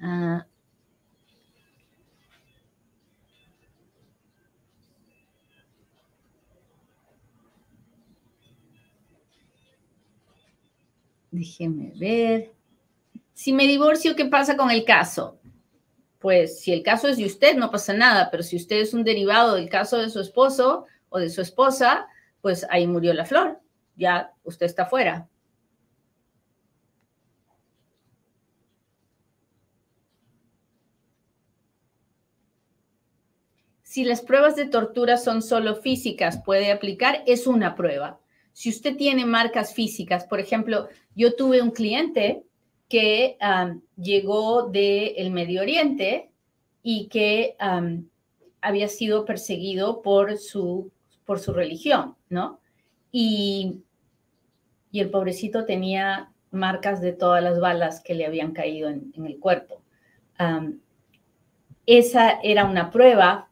Ah, 0.00 0.46
Déjeme 11.30 11.92
ver. 11.96 12.52
Si 13.34 13.52
me 13.52 13.66
divorcio, 13.66 14.16
¿qué 14.16 14.24
pasa 14.26 14.56
con 14.56 14.70
el 14.70 14.84
caso? 14.84 15.38
Pues 16.18 16.60
si 16.60 16.72
el 16.72 16.82
caso 16.82 17.08
es 17.08 17.16
de 17.16 17.26
usted, 17.26 17.56
no 17.56 17.70
pasa 17.70 17.92
nada, 17.92 18.30
pero 18.30 18.42
si 18.42 18.56
usted 18.56 18.76
es 18.76 18.94
un 18.94 19.04
derivado 19.04 19.54
del 19.54 19.68
caso 19.68 19.98
de 19.98 20.10
su 20.10 20.20
esposo 20.20 20.86
o 21.10 21.18
de 21.18 21.30
su 21.30 21.40
esposa, 21.40 22.08
pues 22.40 22.66
ahí 22.70 22.86
murió 22.86 23.14
la 23.14 23.24
flor. 23.24 23.60
Ya 23.96 24.32
usted 24.42 24.66
está 24.66 24.86
fuera. 24.86 25.28
Si 33.82 34.04
las 34.04 34.20
pruebas 34.20 34.54
de 34.54 34.66
tortura 34.66 35.16
son 35.16 35.40
solo 35.42 35.76
físicas, 35.76 36.42
puede 36.44 36.70
aplicar, 36.70 37.22
es 37.26 37.46
una 37.46 37.74
prueba. 37.74 38.20
Si 38.58 38.70
usted 38.70 38.96
tiene 38.96 39.24
marcas 39.24 39.72
físicas, 39.72 40.24
por 40.24 40.40
ejemplo, 40.40 40.88
yo 41.14 41.36
tuve 41.36 41.62
un 41.62 41.70
cliente 41.70 42.42
que 42.88 43.38
llegó 43.96 44.64
del 44.64 45.30
Medio 45.30 45.60
Oriente 45.60 46.32
y 46.82 47.06
que 47.06 47.54
había 48.60 48.88
sido 48.88 49.24
perseguido 49.24 50.02
por 50.02 50.38
su, 50.38 50.90
por 51.24 51.38
su 51.38 51.52
religión, 51.52 52.16
¿no? 52.30 52.58
Y, 53.12 53.76
y, 54.90 54.98
el 54.98 55.10
pobrecito 55.10 55.64
tenía 55.64 56.32
marcas 56.50 57.00
de 57.00 57.12
todas 57.12 57.44
las 57.44 57.60
balas 57.60 58.00
que 58.00 58.14
le 58.14 58.26
habían 58.26 58.50
caído 58.50 58.88
en, 58.88 59.12
el 59.24 59.38
cuerpo. 59.38 59.82
esa 61.86 62.40
era 62.42 62.64
una 62.64 62.90
prueba 62.90 63.50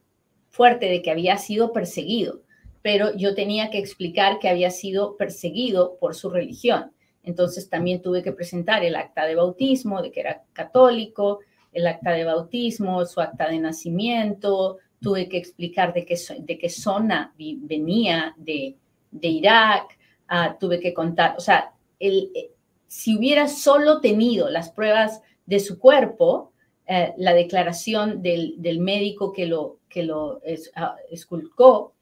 fuerte 0.49 0.87
de 0.87 1.01
que 1.01 1.13
había 1.13 1.39
sido 1.39 1.73
perseguido, 1.73 2.43
pero 2.87 3.13
yo 3.17 3.35
tenía 3.35 3.69
que 3.69 3.79
explicar 3.79 4.39
que 4.39 4.49
había 4.49 4.71
sido 4.71 5.17
perseguido 5.17 5.97
por 5.99 6.15
su 6.15 6.31
religión. 6.31 6.93
Entonces 7.25 7.69
también 7.69 8.01
tuve 8.01 8.23
que 8.23 8.31
presentar 8.31 8.85
el 8.85 8.95
acta 8.95 9.27
de 9.27 9.35
bautismo, 9.35 10.03
de 10.03 10.13
que 10.13 10.21
era 10.21 10.45
católico, 10.53 11.41
el 11.73 11.85
acta 11.89 12.13
de 12.13 12.23
bautismo, 12.23 13.05
su 13.05 13.21
acta 13.21 13.49
de 13.49 13.59
nacimiento, 13.59 14.79
tuve 15.01 15.29
que 15.29 15.37
explicar 15.37 15.93
de 15.95 16.05
qué, 16.05 16.17
de 16.39 16.59
qué 16.59 16.69
zona 16.69 17.35
venía 17.37 18.37
de, 18.37 18.77
de 19.11 19.29
Irak, 19.31 19.99
ah, 20.29 20.57
tuve 20.57 20.79
que 20.79 20.95
contar, 20.95 21.35
o 21.37 21.41
sea, 21.41 21.73
el, 21.99 22.31
eh, 22.37 22.53
si 22.87 23.17
hubiera 23.19 23.49
solo 23.49 24.01
tenido 24.01 24.49
las 24.49 24.71
pruebas 24.71 25.23
de 25.45 25.59
su 25.59 25.81
cuerpo, 25.81 26.53
eh, 26.87 27.15
la 27.17 27.35
declaración 27.35 28.23
del, 28.23 28.55
del, 28.59 28.79
médico 28.79 29.33
que 29.33 29.47
lo, 29.47 29.81
que 29.89 30.05
lo 30.05 30.41
ah, 30.77 30.95
esculcó 31.11 31.96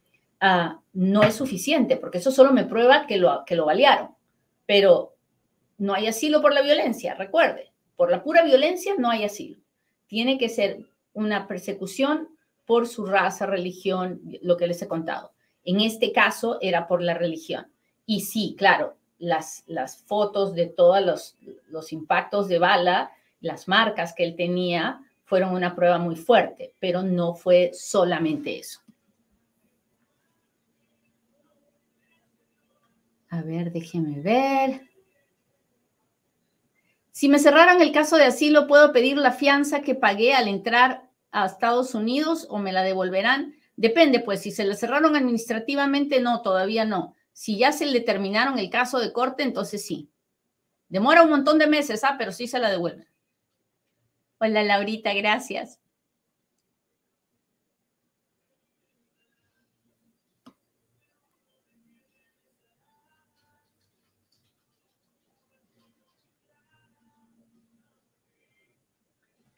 ah, 0.45 0.81
no 0.93 1.23
es 1.23 1.35
suficiente, 1.35 1.97
porque 1.97 2.19
eso 2.19 2.31
solo 2.31 2.53
me 2.53 2.65
prueba 2.65 3.07
que 3.07 3.17
lo, 3.17 3.45
que 3.45 3.57
lo 3.57 3.67
balearon. 3.67 4.11
Pero 4.67 5.17
no 5.79 5.95
hay 5.95 6.07
asilo 6.07 6.41
por 6.41 6.53
la 6.53 6.63
violencia, 6.63 7.15
recuerde, 7.15 7.73
por 7.97 8.11
la 8.11 8.23
pura 8.23 8.43
violencia 8.43 8.95
no 8.99 9.11
hay 9.11 9.25
asilo. 9.25 9.59
Tiene 10.07 10.39
que 10.39 10.49
ser 10.49 10.85
una 11.13 11.47
persecución 11.49 12.29
por 12.65 12.87
su 12.87 13.07
raza, 13.07 13.47
religión, 13.47 14.21
lo 14.43 14.57
que 14.57 14.67
les 14.67 14.81
he 14.83 14.89
contado. 14.89 15.33
En 15.65 15.81
este 15.81 16.13
caso 16.13 16.59
era 16.61 16.87
por 16.87 17.03
la 17.03 17.15
religión. 17.15 17.67
Y 18.07 18.21
sí, 18.21 18.55
claro, 18.59 18.97
las, 19.19 19.65
las 19.67 20.03
fotos 20.03 20.55
de 20.55 20.67
todos 20.67 21.05
los, 21.05 21.37
los 21.69 21.93
impactos 21.93 22.49
de 22.49 22.59
bala 22.59 23.13
las 23.45 23.69
marcas 23.69 24.15
que 24.15 24.25
él 24.25 24.37
tenía 24.37 25.01
fueron 25.25 25.55
una 25.55 25.77
prueba 25.77 25.99
muy 25.99 26.17
fuerte, 26.17 26.75
pero 26.81 27.03
no 27.03 27.35
fue 27.35 27.71
solamente 27.75 28.59
eso. 28.59 28.81
A 33.35 33.43
ver, 33.43 33.73
déjeme 33.73 34.21
ver. 34.21 34.89
Si 37.11 37.29
me 37.29 37.41
cerraran 37.41 37.83
el 37.83 37.91
caso 37.91 38.17
de 38.17 38.23
asilo, 38.23 38.69
¿puedo 38.69 38.93
pedir 38.93 39.17
la 39.17 39.33
fianza 39.33 39.81
que 39.81 39.97
pagué 39.97 40.35
al 40.35 40.47
entrar 40.47 41.11
a 41.33 41.47
Estados 41.47 41.97
Unidos 41.97 42.47
o 42.49 42.59
me 42.59 42.73
la 42.73 42.85
devolverán? 42.85 43.57
Depende, 43.75 44.21
pues, 44.21 44.43
si 44.43 44.53
se 44.53 44.65
la 44.65 44.77
cerraron 44.77 45.17
administrativamente, 45.17 46.21
no, 46.21 46.43
todavía 46.43 46.85
no. 46.85 47.17
Si 47.33 47.59
ya 47.59 47.73
se 47.73 47.87
le 47.87 48.01
terminaron 48.03 48.61
el 48.61 48.71
caso 48.71 49.01
de 49.01 49.13
corte, 49.13 49.43
entonces 49.43 49.85
sí. 49.85 50.13
Demora 50.89 51.25
un 51.25 51.31
montón 51.31 51.59
de 51.59 51.67
meses, 51.67 52.05
ah, 52.05 52.15
pero 52.17 52.31
sí 52.31 52.47
se 52.47 52.61
la 52.61 52.71
devuelven. 52.71 53.09
Hola 54.39 54.63
Laurita, 54.63 55.13
gracias. 55.13 55.81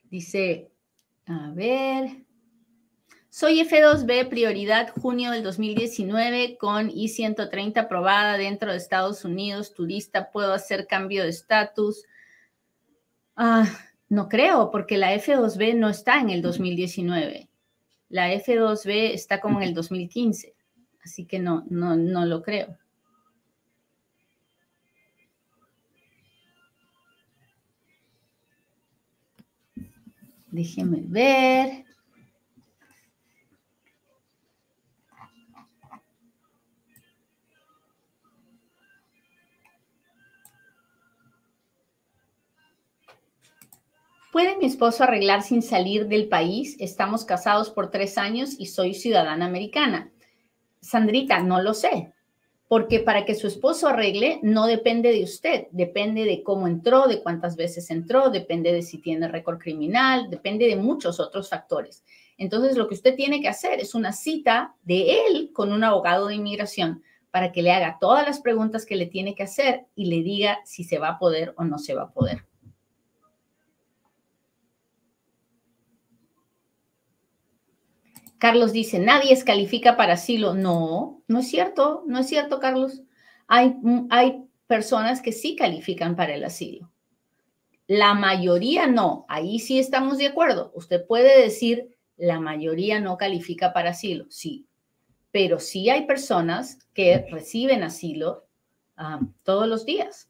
Dice, 0.09 0.71
a 1.25 1.51
ver, 1.51 2.25
soy 3.29 3.59
F2B, 3.61 4.29
prioridad 4.29 4.89
junio 4.89 5.31
del 5.31 5.43
2019 5.43 6.57
con 6.57 6.89
I-130 6.89 7.77
aprobada 7.77 8.37
dentro 8.37 8.71
de 8.71 8.77
Estados 8.77 9.25
Unidos, 9.25 9.73
turista, 9.73 10.31
puedo 10.31 10.53
hacer 10.53 10.87
cambio 10.87 11.23
de 11.23 11.29
estatus. 11.29 12.03
Ah, 13.35 13.67
no 14.09 14.29
creo, 14.29 14.71
porque 14.71 14.97
la 14.97 15.13
F2B 15.13 15.75
no 15.75 15.89
está 15.89 16.19
en 16.19 16.29
el 16.29 16.41
2019. 16.41 17.49
La 18.09 18.33
F2B 18.33 19.11
está 19.13 19.39
como 19.41 19.61
en 19.61 19.67
el 19.67 19.73
2015. 19.73 20.55
Así 21.03 21.25
que 21.25 21.39
no, 21.39 21.63
no, 21.69 21.95
no 21.95 22.25
lo 22.25 22.41
creo. 22.41 22.77
Déjeme 30.57 31.01
ver. 31.03 31.85
¿Puede 44.31 44.57
mi 44.57 44.65
esposo 44.65 45.03
arreglar 45.03 45.43
sin 45.43 45.61
salir 45.61 46.07
del 46.07 46.27
país? 46.27 46.75
Estamos 46.79 47.23
casados 47.23 47.69
por 47.69 47.91
tres 47.91 48.17
años 48.17 48.55
y 48.57 48.65
soy 48.65 48.95
ciudadana 48.95 49.45
americana. 49.45 50.11
Sandrita, 50.81 51.39
no 51.39 51.61
lo 51.61 51.75
sé, 51.75 52.15
porque 52.67 52.99
para 52.99 53.23
que 53.25 53.35
su 53.35 53.47
esposo 53.47 53.87
arregle 53.87 54.39
no 54.43 54.67
depende 54.67 55.11
de 55.11 55.23
usted, 55.23 55.67
depende 55.71 56.25
de 56.25 56.43
cómo 56.43 56.67
entró, 56.67 57.07
de 57.07 57.21
cuántas 57.21 57.55
veces 57.55 57.89
entró, 57.89 58.29
depende 58.29 58.73
de 58.73 58.81
si 58.81 58.97
tiene 58.97 59.27
récord 59.27 59.57
criminal, 59.57 60.29
depende 60.29 60.67
de 60.67 60.75
muchos 60.75 61.19
otros 61.19 61.49
factores. 61.49 62.03
Entonces, 62.37 62.77
lo 62.77 62.87
que 62.87 62.95
usted 62.95 63.15
tiene 63.15 63.41
que 63.41 63.47
hacer 63.47 63.79
es 63.79 63.95
una 63.95 64.11
cita 64.11 64.75
de 64.83 65.25
él 65.27 65.51
con 65.53 65.71
un 65.71 65.83
abogado 65.83 66.27
de 66.27 66.35
inmigración 66.35 67.03
para 67.31 67.51
que 67.51 67.61
le 67.61 67.71
haga 67.71 67.97
todas 67.99 68.25
las 68.25 68.41
preguntas 68.41 68.85
que 68.85 68.95
le 68.95 69.05
tiene 69.05 69.33
que 69.33 69.43
hacer 69.43 69.85
y 69.95 70.05
le 70.05 70.21
diga 70.21 70.59
si 70.65 70.83
se 70.83 70.97
va 70.97 71.09
a 71.09 71.19
poder 71.19 71.53
o 71.57 71.63
no 71.63 71.77
se 71.77 71.93
va 71.93 72.03
a 72.03 72.11
poder. 72.11 72.46
Carlos 78.37 78.71
dice, 78.71 78.99
nadie 78.99 79.43
califica 79.43 79.97
para 79.97 80.13
asilo. 80.13 80.53
No, 80.53 81.21
no 81.27 81.39
es 81.39 81.47
cierto, 81.47 82.03
no 82.05 82.19
es 82.19 82.27
cierto, 82.27 82.59
Carlos. 82.59 83.01
Hay, 83.47 83.75
mm, 83.81 84.07
hay 84.09 84.43
personas 84.67 85.21
que 85.21 85.31
sí 85.31 85.55
califican 85.55 86.15
para 86.15 86.35
el 86.35 86.43
asilo. 86.43 86.91
La 87.87 88.13
mayoría 88.13 88.87
no, 88.87 89.25
ahí 89.29 89.59
sí 89.59 89.79
estamos 89.79 90.17
de 90.17 90.27
acuerdo. 90.27 90.71
Usted 90.75 91.05
puede 91.05 91.41
decir, 91.41 91.95
la 92.17 92.39
mayoría 92.39 92.99
no 92.99 93.17
califica 93.17 93.71
para 93.71 93.91
asilo, 93.91 94.25
sí, 94.29 94.65
pero 95.31 95.59
sí 95.59 95.89
hay 95.89 96.05
personas 96.05 96.79
que 96.93 97.27
reciben 97.31 97.83
asilo 97.83 98.45
todos 99.43 99.67
los 99.67 99.85
días. 99.85 100.29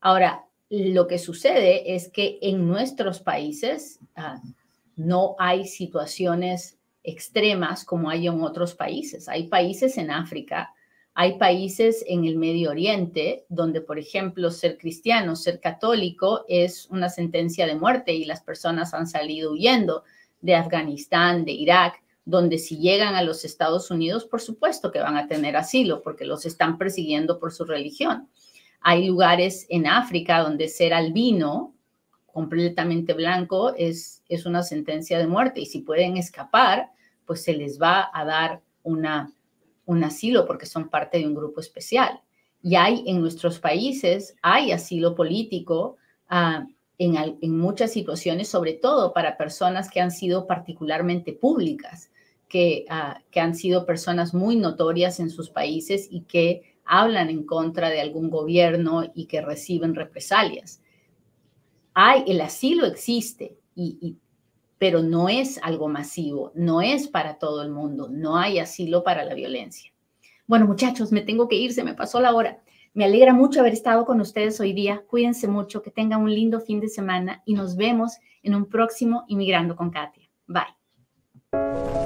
Ahora, 0.00 0.46
lo 0.68 1.06
que 1.06 1.18
sucede 1.18 1.94
es 1.94 2.10
que 2.10 2.38
en 2.42 2.68
nuestros 2.68 3.20
países 3.20 4.00
ah, 4.14 4.40
no 4.96 5.34
hay 5.38 5.66
situaciones 5.66 6.78
extremas 7.04 7.84
como 7.84 8.10
hay 8.10 8.26
en 8.26 8.40
otros 8.42 8.74
países. 8.74 9.28
Hay 9.28 9.48
países 9.48 9.98
en 9.98 10.10
África, 10.10 10.74
hay 11.14 11.38
países 11.38 12.04
en 12.08 12.24
el 12.24 12.36
Medio 12.36 12.70
Oriente 12.70 13.44
donde, 13.48 13.80
por 13.80 14.00
ejemplo, 14.00 14.50
ser 14.50 14.78
cristiano, 14.78 15.36
ser 15.36 15.60
católico 15.60 16.44
es 16.48 16.88
una 16.90 17.08
sentencia 17.08 17.66
de 17.66 17.76
muerte 17.76 18.12
y 18.12 18.24
las 18.24 18.40
personas 18.40 18.94
han 18.94 19.06
salido 19.06 19.52
huyendo 19.52 20.02
de 20.40 20.56
Afganistán, 20.56 21.44
de 21.44 21.52
Irak, 21.52 22.02
donde 22.24 22.58
si 22.58 22.78
llegan 22.78 23.14
a 23.14 23.22
los 23.22 23.44
Estados 23.44 23.90
Unidos, 23.90 24.24
por 24.24 24.40
supuesto 24.40 24.90
que 24.90 24.98
van 24.98 25.16
a 25.16 25.28
tener 25.28 25.56
asilo 25.56 26.02
porque 26.02 26.24
los 26.24 26.46
están 26.46 26.78
persiguiendo 26.78 27.38
por 27.38 27.52
su 27.52 27.64
religión. 27.64 28.28
Hay 28.80 29.06
lugares 29.06 29.66
en 29.68 29.86
África 29.86 30.40
donde 30.40 30.68
ser 30.68 30.92
albino, 30.92 31.73
completamente 32.34 33.12
blanco, 33.12 33.74
es, 33.76 34.24
es 34.28 34.44
una 34.44 34.64
sentencia 34.64 35.18
de 35.18 35.28
muerte 35.28 35.60
y 35.60 35.66
si 35.66 35.82
pueden 35.82 36.16
escapar, 36.16 36.90
pues 37.24 37.44
se 37.44 37.54
les 37.54 37.80
va 37.80 38.10
a 38.12 38.24
dar 38.24 38.60
una, 38.82 39.32
un 39.86 40.02
asilo 40.02 40.44
porque 40.44 40.66
son 40.66 40.88
parte 40.88 41.18
de 41.18 41.28
un 41.28 41.34
grupo 41.34 41.60
especial. 41.60 42.20
y 42.60 42.74
hay 42.74 43.04
en 43.06 43.20
nuestros 43.20 43.60
países, 43.60 44.34
hay 44.42 44.72
asilo 44.72 45.14
político 45.14 45.96
uh, 46.28 46.66
en, 46.98 47.36
en, 47.40 47.58
muchas 47.58 47.92
situaciones, 47.92 48.48
sobre 48.48 48.72
todo 48.72 49.12
para 49.12 49.36
personas 49.36 49.88
que 49.88 50.00
han 50.00 50.10
sido 50.10 50.46
particularmente 50.48 51.34
públicas, 51.34 52.10
que, 52.48 52.84
uh, 52.90 53.20
que 53.30 53.40
han 53.40 53.54
sido 53.54 53.86
personas 53.86 54.34
muy 54.34 54.56
notorias 54.56 55.20
en 55.20 55.30
sus 55.30 55.50
países 55.50 56.08
y 56.10 56.22
que 56.22 56.62
hablan 56.84 57.30
en 57.30 57.44
contra 57.44 57.90
de 57.90 58.00
algún 58.00 58.28
gobierno 58.28 59.04
y 59.14 59.26
que 59.26 59.40
reciben 59.40 59.94
represalias. 59.94 60.80
Hay, 61.94 62.24
el 62.26 62.40
asilo 62.40 62.86
existe, 62.86 63.56
y, 63.76 64.16
pero 64.78 65.02
no 65.02 65.28
es 65.28 65.60
algo 65.62 65.88
masivo, 65.88 66.52
no 66.54 66.82
es 66.82 67.08
para 67.08 67.38
todo 67.38 67.62
el 67.62 67.70
mundo, 67.70 68.08
no 68.10 68.36
hay 68.36 68.58
asilo 68.58 69.04
para 69.04 69.24
la 69.24 69.34
violencia. 69.34 69.92
Bueno, 70.46 70.66
muchachos, 70.66 71.12
me 71.12 71.22
tengo 71.22 71.48
que 71.48 71.56
ir, 71.56 71.72
se 71.72 71.84
me 71.84 71.94
pasó 71.94 72.20
la 72.20 72.34
hora. 72.34 72.60
Me 72.92 73.04
alegra 73.04 73.32
mucho 73.32 73.60
haber 73.60 73.72
estado 73.72 74.04
con 74.04 74.20
ustedes 74.20 74.60
hoy 74.60 74.72
día. 74.72 75.02
Cuídense 75.08 75.48
mucho, 75.48 75.82
que 75.82 75.90
tengan 75.90 76.22
un 76.22 76.32
lindo 76.32 76.60
fin 76.60 76.80
de 76.80 76.88
semana 76.88 77.42
y 77.44 77.54
nos 77.54 77.76
vemos 77.76 78.18
en 78.42 78.54
un 78.54 78.66
próximo 78.66 79.24
Inmigrando 79.28 79.74
con 79.74 79.90
Katia. 79.90 80.28
Bye. 80.46 82.03